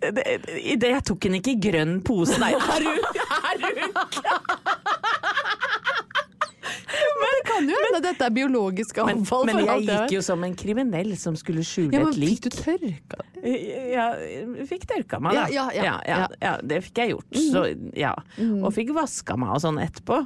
[0.02, 2.52] Jeg tok den ikke i grønn pose, nei.
[2.54, 3.68] Er du, er du
[7.18, 9.46] Men det kan jo hende dette er biologisk Men, avfall.
[9.48, 12.30] men men jeg gikk jo som en kriminell som skulle skjule ja, men et lik.
[12.30, 13.26] Fikk du tørka?
[13.94, 14.06] Ja,
[14.70, 15.46] fikk tørka meg, da.
[15.54, 17.40] Ja, ja, ja, ja, det fikk jeg gjort.
[17.52, 17.64] Så,
[17.98, 18.14] ja.
[18.62, 20.22] Og fikk vaska meg og sånn etterpå.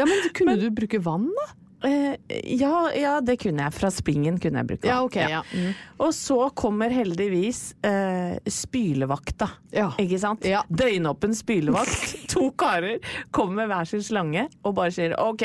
[0.00, 1.48] Ja, men kunne du bruke vann, da?
[1.84, 2.14] Eh,
[2.44, 3.74] ja, ja, det kunne jeg.
[3.76, 4.88] Fra springen kunne jeg bruke.
[4.90, 5.42] Ja, ok, ja.
[5.54, 5.72] Mm.
[6.02, 9.50] Og så kommer heldigvis eh, spylevakta.
[9.74, 9.90] Ja.
[10.00, 10.46] Ikke sant?
[10.48, 10.64] Ja.
[10.68, 12.16] Døgnåpen spylevakt.
[12.32, 12.98] To karer
[13.34, 15.42] kommer med hver sin slange og bare sier 'OK,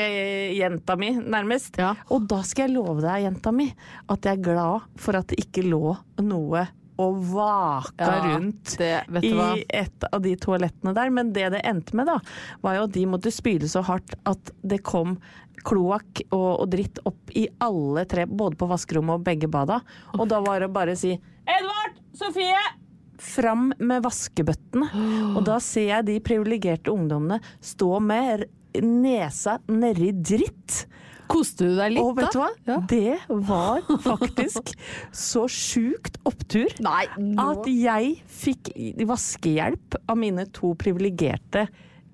[0.58, 1.78] jenta mi', nærmest.
[2.12, 3.70] Og da skal jeg love deg, jenta mi,
[4.10, 6.66] at jeg er glad for at det ikke lå noe
[6.98, 9.48] og vaka Ja, rundt det- vet du hva?
[9.58, 11.10] i et av de toalettene der.
[11.10, 12.20] Men det det endte med, da,
[12.62, 15.18] var jo at de måtte spyle så hardt at det kom
[15.64, 19.80] kloakk og, og dritt opp i alle tre, både på vaskerommet og begge bada.
[20.18, 21.14] Og da var det bare å si
[21.46, 21.98] 'Edvard!
[22.14, 22.74] Sofie!'
[23.18, 25.36] Fram med vaskebøttene.
[25.36, 28.44] Og da ser jeg de privilegerte ungdommene stå med
[28.82, 30.86] nesa nedi dritt.
[31.30, 32.50] Koste du deg litt, Og vet du hva?
[32.68, 32.76] Ja.
[32.90, 33.16] Det
[33.48, 34.74] var faktisk
[35.14, 37.06] så sjukt opptur Nei,
[37.40, 38.70] at jeg fikk
[39.08, 41.66] vaskehjelp av mine to privilegerte,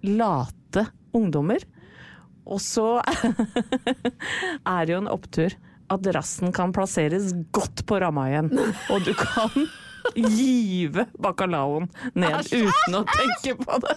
[0.06, 1.64] late ungdommer.
[2.50, 2.86] Og så
[4.74, 5.54] er det jo en opptur
[5.90, 8.50] at rassen kan plasseres godt på ramma igjen.
[8.94, 9.66] Og du kan
[10.14, 13.96] give bacalaoen ned uten å tenke på det.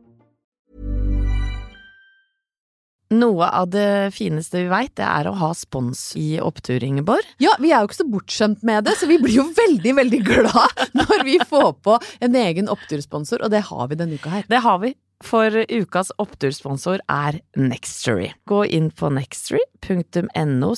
[3.11, 7.27] Noe av det fineste vi veit, det er å ha spons i opptur, Ingeborg.
[7.43, 10.21] Ja, vi er jo ikke så bortskjemt med det, så vi blir jo veldig, veldig
[10.29, 14.47] glad når vi får på en egen opptursponsor, og det har vi denne uka her.
[14.47, 14.95] Det har vi.
[15.21, 18.31] for ukas opptursponsor er Nextory.
[18.49, 20.71] Gå inn på nextory.no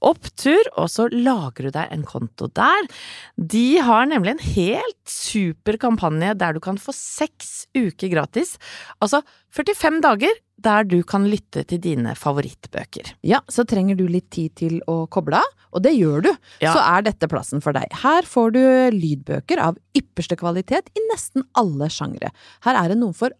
[0.00, 2.88] opptur, og så lager du deg en konto der.
[3.36, 8.56] De har nemlig en helt super kampanje der du kan få seks uker gratis.
[8.98, 9.22] Altså
[9.54, 13.12] 45 dager der du kan lytte til dine favorittbøker.
[13.22, 16.30] Ja, så trenger du litt tid til å koble av, og det gjør du.
[16.64, 16.72] Ja.
[16.74, 17.86] Så er dette plassen for deg.
[18.02, 18.62] Her får du
[18.96, 22.32] lydbøker av ypperste kvalitet i nesten alle sjangre.
[22.66, 23.30] Her er det noe for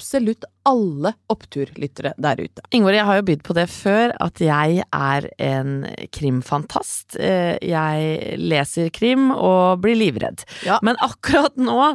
[0.00, 2.62] absolutt alle oppturlyttere der ute.
[2.76, 5.74] Ingvar, jeg har jo bydd på det før, at jeg er en
[6.16, 7.16] krimfantast.
[7.20, 10.44] Eh, Jeg leser krim og blir livredd.
[10.64, 10.78] Ja.
[10.82, 11.94] Men akkurat nå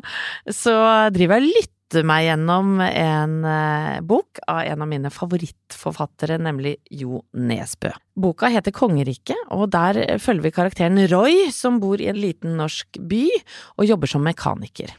[0.54, 0.76] så
[1.16, 1.72] driver jeg lytter
[2.08, 7.92] meg gjennom en eh, bok av en av mine favorittforfattere, nemlig Jo Nesbø.
[8.18, 13.00] Boka heter Kongeriket, og der følger vi karakteren Roy, som bor i en liten norsk
[13.00, 13.24] by
[13.78, 14.96] og jobber som mekaniker.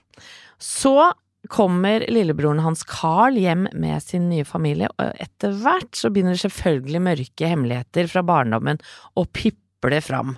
[0.63, 0.95] Så
[1.51, 7.03] kommer lillebroren hans Carl hjem med sin nye familie, og etter hvert så begynner selvfølgelig
[7.03, 8.81] mørke hemmeligheter fra barndommen
[9.15, 10.37] å piple fram.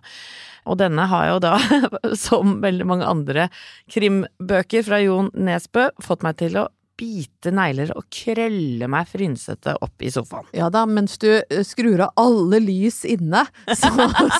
[0.68, 1.54] Og denne har jo da,
[2.26, 3.48] som veldig mange andre
[3.92, 10.02] krimbøker fra Jon Nesbø, fått meg til å bite negler og krølle meg frynsete opp
[10.02, 10.48] i sofaen.
[10.56, 13.44] Ja da, mens du eh, skrur av alle lys inne,
[13.80, 13.90] så,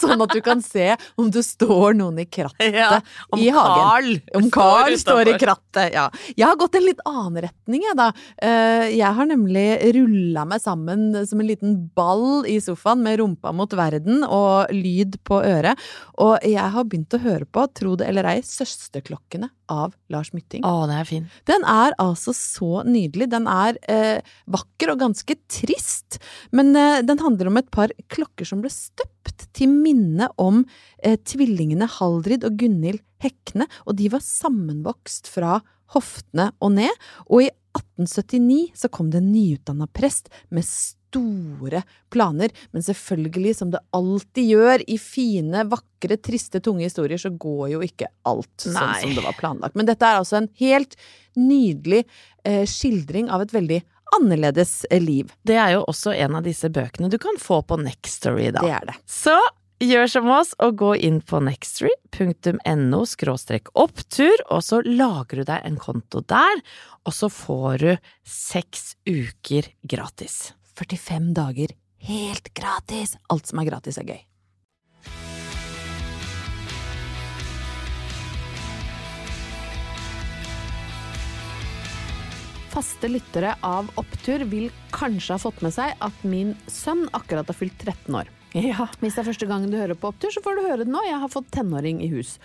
[0.02, 2.98] sånn at du kan se om det står noen i krattet ja,
[3.38, 3.84] i hagen.
[3.88, 6.08] Carl Om Carl står i krattet, ja.
[6.34, 8.10] Jeg har gått en litt annen retning, jeg, da.
[8.42, 13.52] Eh, Jeg har nemlig rulla meg sammen som en liten ball i sofaen med rumpa
[13.54, 15.78] mot verden og lyd på øret.
[16.18, 20.64] Og jeg har begynt å høre på, tro det eller ei, Søsterklokkene av Lars Mytting.
[20.66, 21.28] Å, Den er fin.
[21.48, 23.31] Den er altså så nydelig.
[23.33, 26.20] Den er eh, vakker og ganske trist,
[26.54, 30.64] men eh, den handler om et par klokker som ble støpt til minne om
[31.02, 35.59] eh, tvillingene Haldrid og Gunhild Hekne, og de var sammenvokst fra
[35.94, 37.09] hoftene og ned.
[37.28, 40.66] Og i 1879 så kom det en nyutdanna prest med
[41.08, 47.32] store planer, men selvfølgelig, som det alltid gjør i fine, vakre, triste, tunge historier, så
[47.32, 49.78] går jo ikke alt sånn som det var planlagt.
[49.78, 50.98] Men dette er altså en helt
[51.38, 52.04] nydelig
[52.44, 53.82] eh, skildring av et veldig
[54.18, 55.32] annerledes eh, liv.
[55.42, 58.64] Det er jo også en av disse bøkene du kan få på Nextory, da.
[58.64, 58.98] Det er det.
[59.08, 59.36] Så
[59.84, 63.02] gjør som oss og gå inn på nextory.no
[63.78, 66.62] opptur, og så lager du deg en konto der,
[67.06, 67.90] og så får du
[68.26, 70.57] seks uker gratis.
[70.78, 71.72] 45 dager
[72.06, 73.16] helt gratis!
[73.26, 74.20] Alt som er gratis, er gøy.
[82.68, 87.58] Faste lyttere av Opptur vil kanskje ha fått med seg at min sønn akkurat har
[87.58, 88.30] fylt 13 år.
[88.54, 88.86] Ja.
[89.00, 91.02] Hvis det er første gangen du hører på Opptur, så får du høre det nå.
[91.08, 92.36] Jeg har fått tenåring i hus.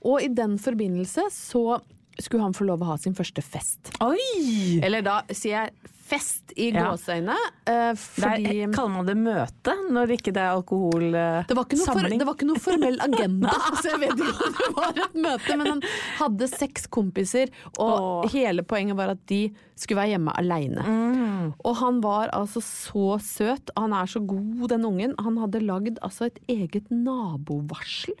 [0.00, 1.82] Og i den forbindelse så
[2.16, 3.92] skulle han få lov å ha sin første fest.
[4.04, 4.80] Oi!
[4.80, 6.90] Eller da sier jeg fest i Ja.
[6.90, 7.34] gåseøyne,
[7.72, 11.06] eh, fordi Der, kaller man det møte når ikke det er alkohol...
[11.16, 14.20] eh, det var, ikke noe for, det var ikke noe formell agenda, så jeg vet
[14.20, 15.56] ikke om det var et møte.
[15.58, 15.82] Men han
[16.20, 19.40] hadde seks kompiser, og hele poenget var at de
[19.74, 20.84] skulle være hjemme aleine.
[20.84, 21.48] Mm.
[21.64, 23.72] Og han var altså så søt.
[23.78, 25.16] Han er så god, den ungen.
[25.18, 28.14] Han hadde lagd altså et eget nabovarsel.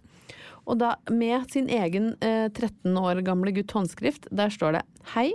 [0.66, 4.82] Og da med sin egen eh, 13 år gamle gutt håndskrift, der står det
[5.14, 5.32] Hei.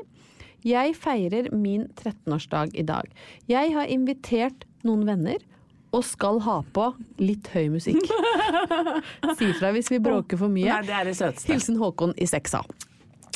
[0.67, 3.07] Jeg feirer min 13-årsdag i dag.
[3.47, 5.43] Jeg har invitert noen venner
[5.95, 6.89] og skal ha på
[7.21, 8.01] litt høy musikk.
[9.37, 10.67] Si fra hvis vi bråker for mye.
[10.67, 11.51] Nei, det er det søteste.
[11.51, 12.63] Hilsen Håkon i seksa.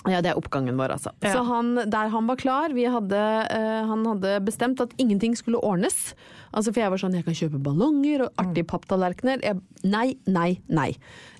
[0.10, 1.12] Ja, det er oppgangen vår, altså.
[1.22, 1.36] Ja.
[1.36, 3.20] Så han, der han var klar, vi hadde,
[3.54, 6.16] uh, han hadde bestemt at ingenting skulle ordnes.
[6.52, 9.44] Altså, for jeg var sånn, jeg kan kjøpe ballonger og artige papptallerkener.
[9.46, 10.92] Jeg- Nei, nei, nei.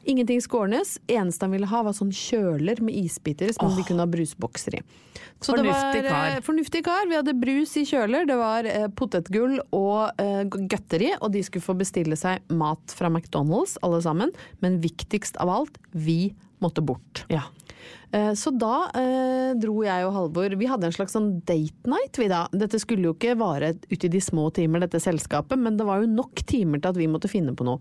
[0.10, 0.96] Ingenting skulle ordnes.
[1.08, 4.82] Eneste han ville ha var sånn kjøler med isbiter som de kunne ha brusbokser i.
[5.42, 6.42] Så det var, eh, kar.
[6.42, 7.06] Fornuftig kar.
[7.10, 11.66] Vi hadde brus i kjøler, det var uh, potetgull og uh, godteri, og de skulle
[11.66, 14.32] få bestille seg mat fra McDonald's, alle sammen.
[14.62, 17.26] Men viktigst av alt, vi måtte bort.
[17.32, 17.44] Ja.
[18.12, 22.18] Eh, Så da eh, dro jeg og Halvor Vi hadde en slags sånn date night,
[22.20, 22.44] vi da.
[22.52, 26.04] Dette skulle jo ikke vare ut i de små timer, dette selskapet, men det var
[26.04, 27.80] jo nok timer til at vi måtte finne på noe.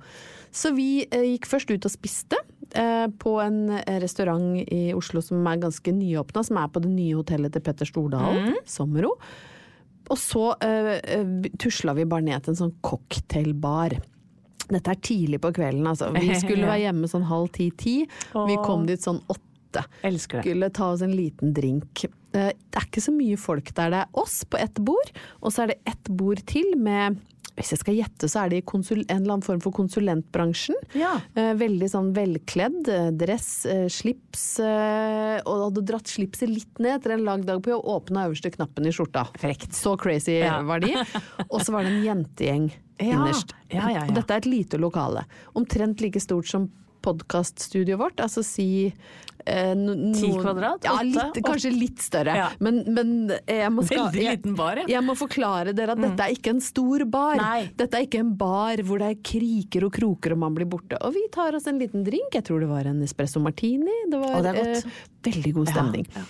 [0.55, 2.39] Så vi eh, gikk først ut og spiste
[2.75, 6.95] eh, på en eh, restaurant i Oslo som er ganske nyåpna, som er på det
[6.95, 9.17] nye hotellet til Petter Stordalen, Sommero.
[10.11, 13.99] Og så eh, tusla vi bare ned til en sånn cocktailbar.
[14.71, 16.11] Dette er tidlig på kvelden, altså.
[16.15, 17.97] Vi skulle være hjemme sånn halv ti-ti.
[18.35, 19.85] Vi kom dit sånn åtte.
[20.07, 20.47] Elsker det.
[20.49, 22.05] Skulle ta oss en liten drink.
[22.35, 23.91] Eh, Det er ikke så mye folk der.
[23.95, 25.11] Det er oss på ett bord,
[25.43, 27.19] og så er det ett bord til med
[27.57, 30.77] Hvis jeg skal gjette, så er de i en eller annen form for konsulentbransjen.
[30.97, 31.17] Ja.
[31.35, 32.89] Eh, veldig sånn velkledd.
[32.89, 34.59] eh, Dress, eh, slips.
[34.61, 37.85] Og hadde dratt slipset litt ned etter en lang dag på jobb.
[37.85, 39.27] Åpna øverste knappen i skjorta.
[39.39, 39.73] Frekt.
[39.77, 40.63] Så crazy Ja.
[40.63, 40.95] var de.
[41.51, 43.53] Og så var det en jentegjeng Ja, innerst.
[43.71, 44.07] ja, ja, ja.
[44.09, 45.25] Og dette er et lite lokale.
[45.57, 46.71] Omtrent like stort som
[47.05, 48.23] podkaststudioet vårt.
[48.23, 50.87] Altså si eh, no, Ti kvadrat?
[50.87, 52.35] Ja, litt, kanskje litt større.
[52.37, 52.49] Ja.
[52.63, 53.13] Men, men
[53.45, 54.87] jeg må skal, Veldig jeg, liten bar, ja.
[54.95, 57.41] jeg må forklare dere at dette er ikke en stor bar.
[57.41, 57.63] Nei.
[57.79, 60.99] Dette er ikke en bar hvor det er kriker og kroker og man blir borte.
[61.07, 62.35] Og vi tar oss en liten drink.
[62.37, 64.03] Jeg tror det var en espresso martini.
[64.11, 66.11] Det var det eh, veldig god stemning.
[66.17, 66.27] Ja,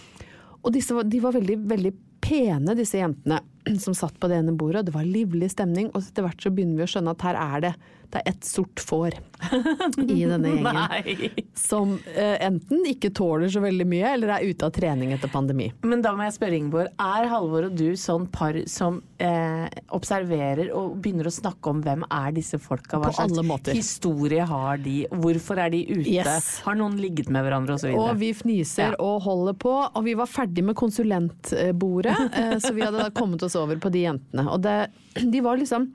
[0.63, 3.41] Og disse, de var veldig, veldig pene, disse jentene
[3.85, 4.87] som satt på det ene bordet.
[4.89, 5.91] Det var livlig stemning.
[5.95, 7.75] Og etter hvert så begynner vi å skjønne at her er det
[8.11, 9.15] det er ett sort får
[10.03, 10.65] i denne gjengen.
[10.75, 11.29] Nei.
[11.57, 15.69] Som eh, enten ikke tåler så veldig mye, eller er ute av trening etter pandemi.
[15.87, 20.73] Men da må jeg spørre Ingeborg, er Halvor og du sånn par som eh, observerer
[20.77, 22.99] og begynner å snakke om hvem er disse folka?
[23.01, 23.79] Hva På slags alle måter.
[23.79, 24.97] historie har de?
[25.15, 26.07] Hvorfor er de ute?
[26.19, 26.51] Yes.
[26.67, 27.95] Har noen ligget med hverandre osv.?
[27.95, 29.01] Og vi fniser Ja.
[29.01, 33.43] og holder på, og vi var ferdig med konsulentbordet, eh, så vi hadde da kommet
[33.47, 34.47] oss over på de jentene.
[34.51, 34.77] Og det,
[35.23, 35.91] de var liksom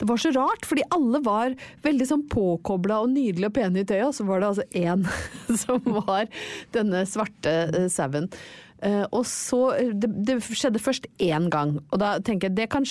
[0.00, 1.56] det var så rart, fordi alle var
[1.86, 5.06] veldig sånn påkobla og nydelige og pene i tøyet, og så var det altså én
[5.64, 6.28] som var
[6.76, 8.28] denne svarte eh, sauen.
[8.84, 12.84] Eh, og så det, det skjedde først én gang, og da tenker jeg det kan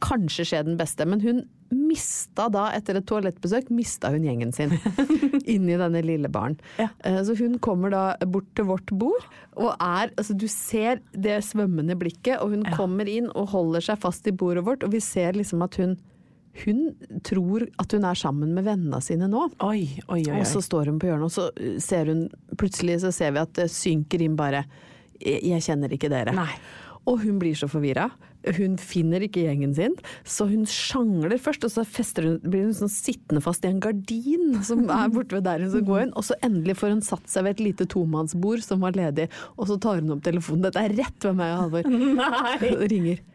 [0.00, 4.72] kanskje skje den beste, men hun mista da, etter et toalettbesøk, mista hun gjengen sin
[5.52, 6.56] inni denne lille baren.
[6.80, 6.88] Ja.
[7.04, 9.26] Eh, Så hun kommer da bort til vårt bord,
[9.58, 14.00] og er Altså, du ser det svømmende blikket, og hun kommer inn og holder seg
[14.00, 15.98] fast i bordet vårt, og vi ser liksom at hun
[16.64, 16.82] hun
[17.26, 19.46] tror at hun er sammen med vennene sine nå.
[19.64, 20.40] Oi, oi, oi.
[20.40, 22.26] Og så står hun på hjørnet, og så uh, ser hun
[22.58, 24.64] Plutselig så ser vi at det synker inn bare
[25.22, 26.34] Jeg jeg kjenner ikke dere.
[26.34, 26.50] Nei.
[27.08, 28.10] Og hun blir så forvirra.
[28.56, 29.96] Hun finner ikke gjengen sin,
[30.28, 31.82] så hun sjangler først, og så
[32.22, 35.72] hun, blir hun sånn sittende fast i en gardin som er borte ved der hun
[35.72, 36.12] skal gå inn.
[36.14, 39.72] Og så endelig får hun satt seg ved et lite tomannsbord som var ledig, og
[39.72, 40.68] så tar hun opp telefonen.
[40.68, 42.86] Dette er rett ved meg og Halvor.
[42.94, 43.26] Ringer.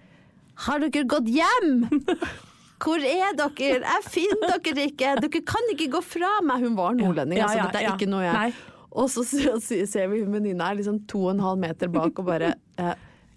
[0.67, 1.77] Har dere gått hjem?
[2.83, 3.79] Hvor er dere?
[3.79, 5.15] Jeg finner dere ikke!
[5.23, 6.65] Dere kan ikke gå fra meg!
[6.65, 7.69] Hun var nordlending, Ja, altså.
[7.69, 8.51] Dette er ikke noe jeg Nei.
[8.93, 12.27] Og så ser vi hun venninna er liksom to og en halv meter bak og
[12.27, 12.91] bare eh,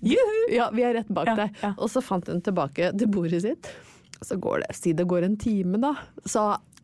[0.05, 0.41] Juhu!
[0.53, 1.63] Ja, vi er rett bak Ja, deg.
[1.79, 3.71] Og så fant hun tilbake til bordet sitt.
[4.21, 5.95] Så går det, si det går en time, da.
[6.29, 6.43] Så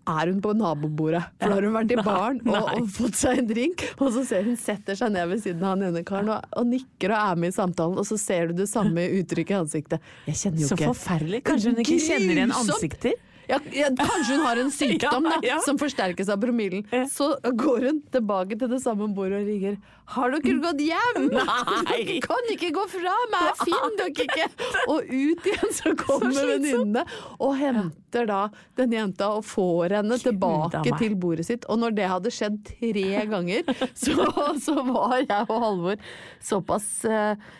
[0.08, 1.22] er hun på nabobordet.
[1.38, 3.84] For da har hun vært i baren og, og fått seg en drink.
[3.98, 6.70] Og så ser hun setter seg ned ved siden av han ene karen og, og
[6.70, 7.98] nikker og er med i samtalen.
[8.00, 10.08] Og så ser du det samme uttrykket i ansiktet.
[10.30, 11.42] Jeg kjenner jo Så ikke forferdelig.
[11.48, 13.20] Kanskje hun ikke kjenner igjen ansikter?
[13.50, 16.84] Ja, ja, kanskje hun har en sykdom da, Ja, som forsterkes av promillen.
[17.10, 19.80] Så går hun tilbake til det samme bordet og ringer.
[20.12, 21.28] Har dere gått hjem?
[21.36, 21.82] Nei.
[21.88, 24.48] Dere kan ikke gå fra meg, Finn finner dere ikke!
[24.92, 27.04] Og ut igjen så kommer venninnene
[27.38, 28.42] og henter da
[28.78, 31.66] denne jenta og får henne tilbake til bordet sitt.
[31.72, 34.28] Og når det hadde skjedd tre ganger, så,
[34.60, 36.06] så var jeg og Halvor
[36.42, 37.50] såpass eh,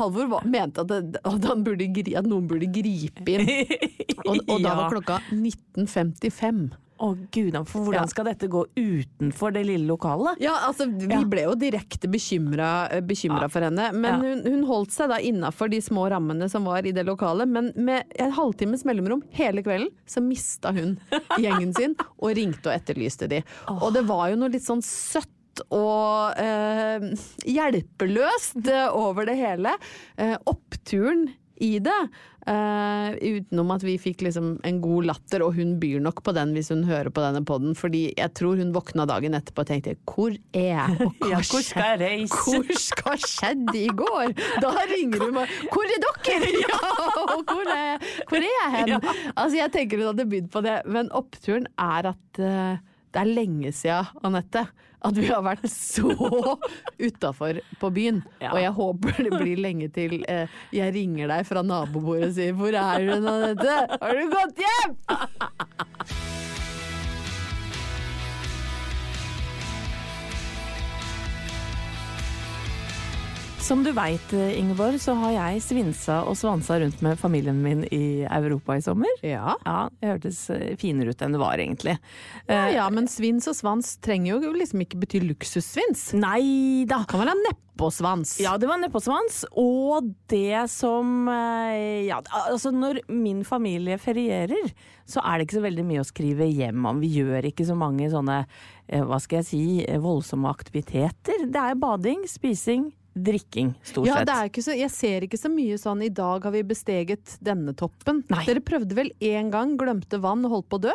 [0.00, 3.46] Halvor var, mente at, det, at, han burde, at noen burde gripe inn.
[4.26, 6.66] Og, og da var klokka 19.55.
[6.96, 10.38] Å gud, for hvordan skal dette gå utenfor det lille lokalet?
[10.40, 11.18] Ja, altså vi Ja.
[11.28, 13.48] ble jo direkte bekymra Ja.
[13.52, 13.92] for henne.
[13.92, 14.16] Men Ja.
[14.22, 17.46] hun, hun holdt seg da innafor de små rammene som var i det lokalet.
[17.46, 20.96] Men med en halvtimes mellomrom hele kvelden så mista hun
[21.38, 23.42] gjengen sin og ringte og etterlyste de.
[23.68, 25.28] Og det var jo noe litt sånn søtt.
[25.70, 27.10] Og eh,
[27.46, 29.74] hjelpeløst over det hele.
[30.16, 32.00] Eh, oppturen i det.
[32.46, 36.52] Uh, utenom at vi fikk liksom en god latter, og hun byr nok på den
[36.54, 37.74] hvis hun hører på denne poden.
[37.78, 41.00] Fordi jeg tror hun våkna dagen etterpå og tenkte 'hvor er jeg'?
[41.02, 42.38] Og hva Ja, hvor skal jeg reise?
[42.44, 44.36] Hvor skal skjedde i går?
[44.62, 46.80] Da ringer hun meg 'hvor er dere?' Ja,
[47.34, 49.00] og hvor er, hvor er jeg hen?
[49.34, 52.78] Altså jeg tenker hun hadde bydd på det, men oppturen er at eh,
[53.16, 54.66] det er lenge siden, Anette,
[55.06, 56.10] at vi har vært så
[57.08, 58.20] utafor på byen.
[58.42, 58.52] Ja.
[58.52, 62.52] Og jeg håper det blir lenge til eh, jeg ringer deg fra nabobordet og sier
[62.56, 63.78] 'hvor er du, Anette?
[63.96, 66.42] Har du gått hjem?'
[73.66, 78.22] Som du veit, Ingeborg, så har jeg svinsa og svansa rundt med familien min i
[78.22, 79.10] Europa i sommer.
[79.26, 79.56] Ja.
[79.66, 81.96] Ja, det hørtes eh, finere ut enn det var, egentlig.
[82.46, 86.12] Ja, Eh, ja, men svins og svans trenger jo liksom ikke bety luksussvins.
[86.14, 87.00] Nei da!
[87.10, 88.36] Kan være neppåsvans?
[88.44, 89.40] Ja, det var neppåsvans.
[89.58, 94.70] Og det som eh, Ja, altså når min familie ferierer,
[95.10, 97.02] så er det ikke så veldig mye å skrive hjem om.
[97.02, 98.44] Vi gjør ikke så mange sånne,
[98.86, 101.48] eh, hva skal jeg si, eh, voldsomme aktiviteter.
[101.50, 104.28] Det er bading, spising, drikking, stort Ja, sett.
[104.28, 108.24] er så, jeg ser ikke så mye sånn 'i dag har vi besteget denne toppen'.
[108.28, 108.44] Nei.
[108.44, 110.92] Dere prøvde vel én gang, glemte vann og holdt på å dø?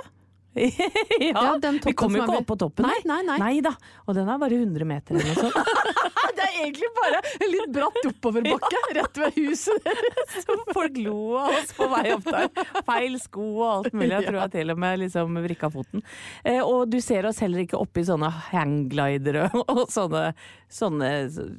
[1.19, 2.87] ja, Ja, vi kommer kom jo ikke opp på toppen.
[2.87, 3.53] Nei, nei, nei.
[3.63, 3.71] da.
[4.07, 5.77] Og den er bare 100 meter eller noe sånt.
[6.41, 10.45] Det er egentlig bare en litt bratt oppoverbakke rett ved huset deres.
[10.73, 12.47] Folk lo av oss på vei opp der.
[12.87, 14.13] Feil sko og alt mulig.
[14.15, 16.03] Jeg tror jeg til og med liksom vrikka foten.
[16.47, 20.31] Eh, og du ser oss heller ikke oppi sånne hangglidere og sånne,
[20.71, 21.11] sånne,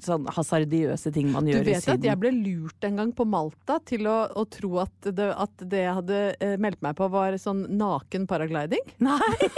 [0.03, 3.79] sånne hasardiøse ting man gjør i vet at jeg ble lurt en gang på Malta
[3.89, 7.37] til å, å tro at det, at det jeg hadde eh, meldt meg på var
[7.41, 8.82] sånn naken paragliding.
[8.99, 9.51] Nei!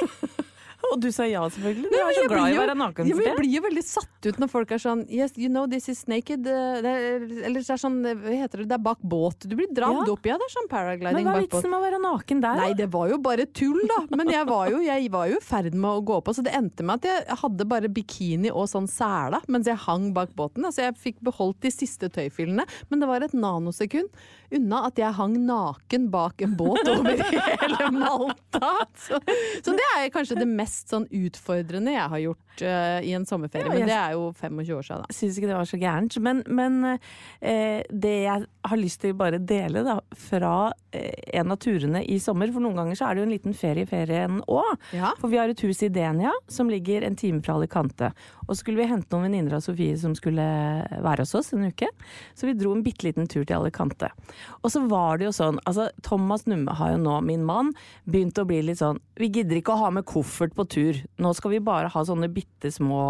[0.92, 1.90] Og du sa ja, selvfølgelig.
[1.90, 3.84] Du Nei, er så glad i å være naken Ja, men jeg blir jo veldig
[3.86, 6.46] satt ut når folk er sånn Yes, you know this is naked.
[6.46, 9.46] eh, er, eller det er sånn, eh, hva heter det, det er bak båt.
[9.48, 10.12] Du blir dratt Ja.
[10.12, 10.36] opp, ja.
[10.40, 12.60] Det er sånn Men hva er vitsen med å være naken der?
[12.60, 14.00] Nei, det var jo bare tull, da.
[14.16, 16.54] Men jeg var jo, jeg var jo i ferd med å gå på, så det
[16.56, 20.64] endte med at jeg hadde bare bikini og sånn sela mens jeg hang bak båten.
[20.66, 24.10] Altså jeg fikk beholdt de siste tøyfillene, men det var et nanosekund
[24.54, 28.72] unna at jeg hang naken bak en båt over hele Malta.
[28.98, 29.18] Så,
[29.64, 33.66] så det er kanskje det mest sånn utfordrende jeg har gjort uh, i en sommerferie,
[33.66, 35.16] Ja, men det er jo 25 år siden, da.
[35.16, 36.18] Syns ikke det var så gærent.
[36.24, 39.96] Men, men eh, det jeg har lyst til å bare dele da,
[40.28, 40.54] fra
[40.94, 43.56] eh, en av turene i sommer, for noen ganger så er det jo en liten
[43.58, 44.70] ferie i ferien òg.
[44.96, 45.12] Ja.
[45.20, 48.12] For vi har et hus i Denia som ligger en time fra Alicante.
[48.46, 50.44] Og så skulle vi hente noen venninner av Sofie som skulle
[51.04, 51.88] være hos oss en uke.
[52.34, 54.10] Så vi dro en bitte liten tur til Alicante.
[54.62, 57.72] Og så var det jo sånn, altså Thomas Numme har jo nå, min mann,
[58.08, 60.98] begynt å bli litt sånn Vi gidder ikke å ha med koffert på tur.
[61.18, 63.00] Nå skal vi bare ha sånne bitte små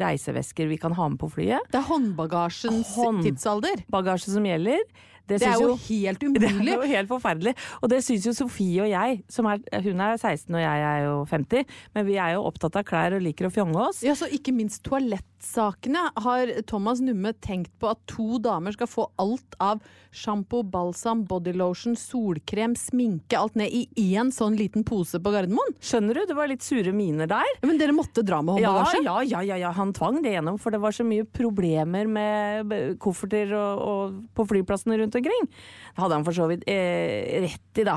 [0.00, 1.66] reisevesker vi kan ha med på flyet.
[1.72, 3.84] Det er håndbagasjens Hånd- tidsalder.
[3.92, 4.80] Bagasje som gjelder.
[5.28, 6.52] Det det er jo helt umulig.
[6.64, 7.54] det er jo helt forferdelig.
[7.82, 11.04] Og det syns jo Sofie og jeg, som er, hun er 16 og jeg er
[11.04, 14.02] jo 50, men vi er jo opptatt av klær og liker å fjonge oss.
[14.06, 19.08] Ja, så Ikke minst toalettsakene har Thomas Numme tenkt på at to damer skal få
[19.20, 19.82] alt av
[20.14, 23.84] sjampo, balsam, bodylotion, solkrem, sminke, alt ned i
[24.16, 25.76] én sånn liten pose på Gardermoen.
[25.84, 26.24] Skjønner du?
[26.30, 27.48] Det var litt sure miner der.
[27.60, 29.02] Ja, men dere måtte dra med håndbagasje?
[29.04, 32.98] ja, ja, ja, ja, han tvang det gjennom, for det var så mye problemer med
[33.02, 35.17] kofferter og, og på flyplassene rundt omkring.
[35.24, 37.96] Det hadde han for så vidt eh, rett i, da.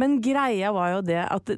[0.00, 1.50] Men greia var jo det at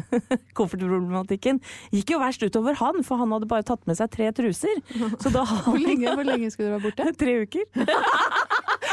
[0.58, 1.60] koffertproblematikken
[1.94, 4.82] gikk jo verst utover han, for han hadde bare tatt med seg tre truser.
[5.22, 7.08] Så da Hvor lenge, hvor lenge skulle du være borte?
[7.20, 7.64] Tre uker.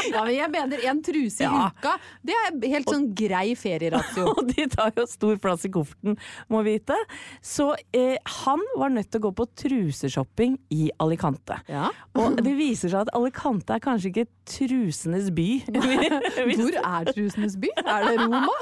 [0.08, 1.68] Ja, men jeg mener En truse i Ja.
[1.74, 1.94] uka,
[2.26, 4.28] det er helt sånn grei ferieratio.
[4.38, 6.16] Og de tar jo stor plass i kofferten,
[6.52, 6.96] må vite.
[7.44, 11.58] Så eh, han var nødt til å gå på truseshopping i Alicante.
[11.70, 11.88] Ja.
[12.18, 15.48] Og det viser seg at Alicante er kanskje ikke trusenes by.
[15.66, 17.68] Hvor er trusenes by?
[17.84, 18.48] Er det Roma?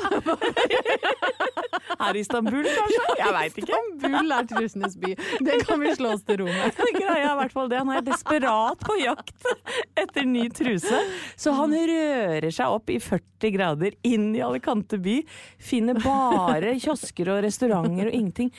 [2.01, 3.03] Her i Istanbul, kanskje?
[3.21, 3.77] Jeg veit ikke.
[3.77, 5.13] Istanbul er trusenes by.
[5.47, 6.81] Det kan vi slå oss til ro med.
[6.97, 7.81] Greia er i hvert fall det.
[7.83, 9.49] Han er desperat på jakt
[9.99, 11.01] etter ny truse.
[11.39, 15.19] Så han rører seg opp i 40 grader inn i Alicante by.
[15.63, 18.51] Finner bare kiosker og restauranter og ingenting.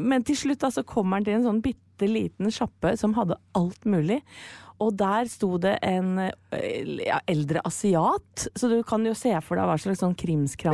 [0.00, 3.38] Men til slutt da, så kommer han til en sånn bitte liten sjappe som hadde
[3.58, 4.20] alt mulig.
[4.84, 9.58] Og der sto det en eh, ja, eldre asiat, så du kan jo se for
[9.58, 10.14] deg hva slags sånn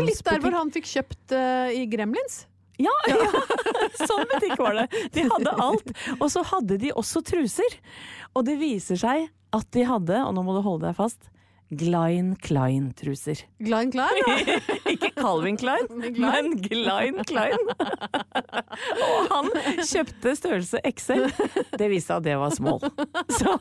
[0.05, 2.45] Litt der hvor han fikk kjøpt uh, i Gremlins.
[2.77, 3.21] Ja, ja.
[4.03, 4.89] sånn butikk var det.
[5.15, 5.95] De hadde alt.
[6.19, 7.79] Og så hadde de også truser.
[8.35, 11.31] Og det viser seg at de hadde, og nå må du holde deg fast,
[11.81, 13.43] Glein Klein-truser.
[13.65, 14.59] Glein Klein, ja.
[14.95, 15.87] Ikke Calvin Klein,
[16.19, 17.59] men Glein Klein.
[19.05, 19.51] Og han
[19.87, 21.27] kjøpte størrelse XL.
[21.79, 22.81] Det viste seg at det var small.
[23.39, 23.55] Så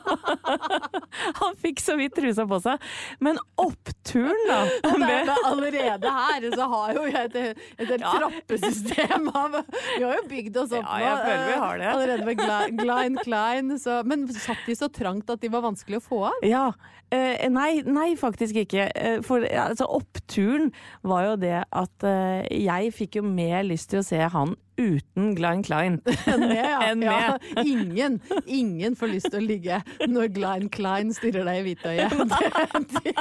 [1.40, 2.82] han fikk så vidt trusa på seg.
[3.24, 8.10] Men oppturen, da med- er allerede her så har jo jeg et, et, et Ja.
[8.18, 9.54] trappesystem av
[9.96, 11.88] Vi har jo bygd oss opp Ja, jeg nå, føler vi eh, har det.
[11.94, 13.74] Allerede med Glein, Glein Klein.
[13.80, 16.44] Så, men satt de så trangt at de var vanskelig å få av?
[16.46, 16.66] Ja.
[17.14, 18.88] Eh, nei, nei, faktisk ikke.
[18.96, 20.70] Eh, for altså, oppturen
[21.02, 25.34] var jo det at eh, jeg fikk jo mer lyst til å se han uten
[25.38, 26.00] Glein Klein.
[26.30, 26.80] Enn med, ja.
[26.90, 27.36] Enn ja.
[27.74, 32.18] Ingen, ingen får lyst til å ligge når Glein Klein stirrer deg i hvitøyet.
[32.34, 33.16] Det, det,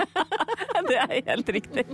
[0.90, 1.88] det er helt riktig.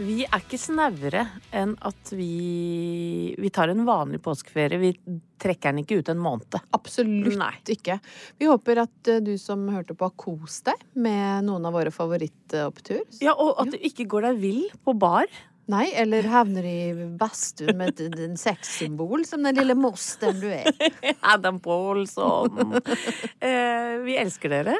[0.00, 4.78] Vi er ikke snauere enn at vi, vi tar en vanlig påskeferie.
[4.80, 4.94] Vi
[5.40, 6.56] trekker den ikke ut en måned.
[6.76, 7.52] absolutt Nei.
[7.74, 7.98] ikke.
[8.40, 11.92] Vi håper at eh, du som hørte på, har kost deg med noen av våre
[11.92, 13.02] favorittopptur.
[13.20, 15.28] Ja, Og at du ikke går deg vill på bar.
[15.70, 16.78] Nei, eller havner i
[17.20, 20.72] badstuen med et- en sexsymbol som den lille mosteren du er.
[21.34, 22.72] Adam Paulson.
[23.44, 24.78] eh, vi elsker dere.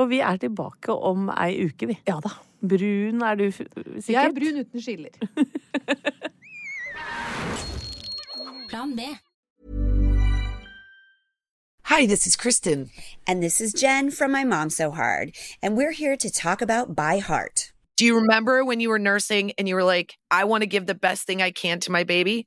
[0.00, 1.98] Og vi er tilbake om ei uke, vi.
[2.08, 2.32] Ja da.
[2.68, 4.08] Brun er du sikkert?
[4.08, 5.08] Jeg er brun uten skiller.
[8.68, 9.00] Plan B.
[11.84, 12.90] Hi, this is Kristen.
[13.26, 15.32] And this is Jen from My Mom So Hard.
[15.60, 17.72] And we're here to talk about By Heart.
[17.96, 20.86] Do you remember when you were nursing and you were like, I want to give
[20.86, 22.46] the best thing I can to my baby?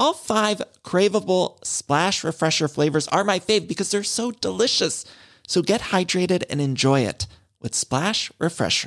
[0.00, 5.04] All five craveable splash refresher flavors are my fave because they're so delicious.
[5.48, 7.26] So get hydrated and enjoy it
[7.60, 8.86] with Splash Refresher.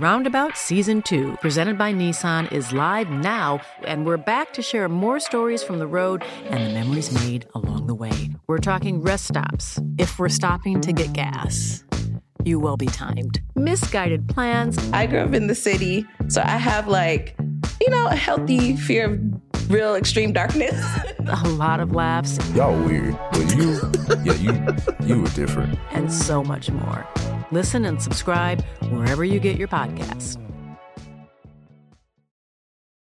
[0.00, 5.20] Roundabout Season 2, presented by Nissan, is live now, and we're back to share more
[5.20, 8.30] stories from the road and the memories made along the way.
[8.48, 11.84] We're talking rest stops, if we're stopping to get gas.
[12.44, 13.40] You will be timed.
[13.54, 14.78] Misguided plans.
[14.92, 17.36] I grew up in the city, so I have like,
[17.80, 20.74] you know, a healthy fear of real extreme darkness.
[21.28, 22.38] a lot of laughs.
[22.54, 23.80] Y'all weird, but you,
[24.24, 25.78] yeah, you, you were different.
[25.92, 27.06] And so much more.
[27.50, 30.36] Listen and subscribe wherever you get your podcasts.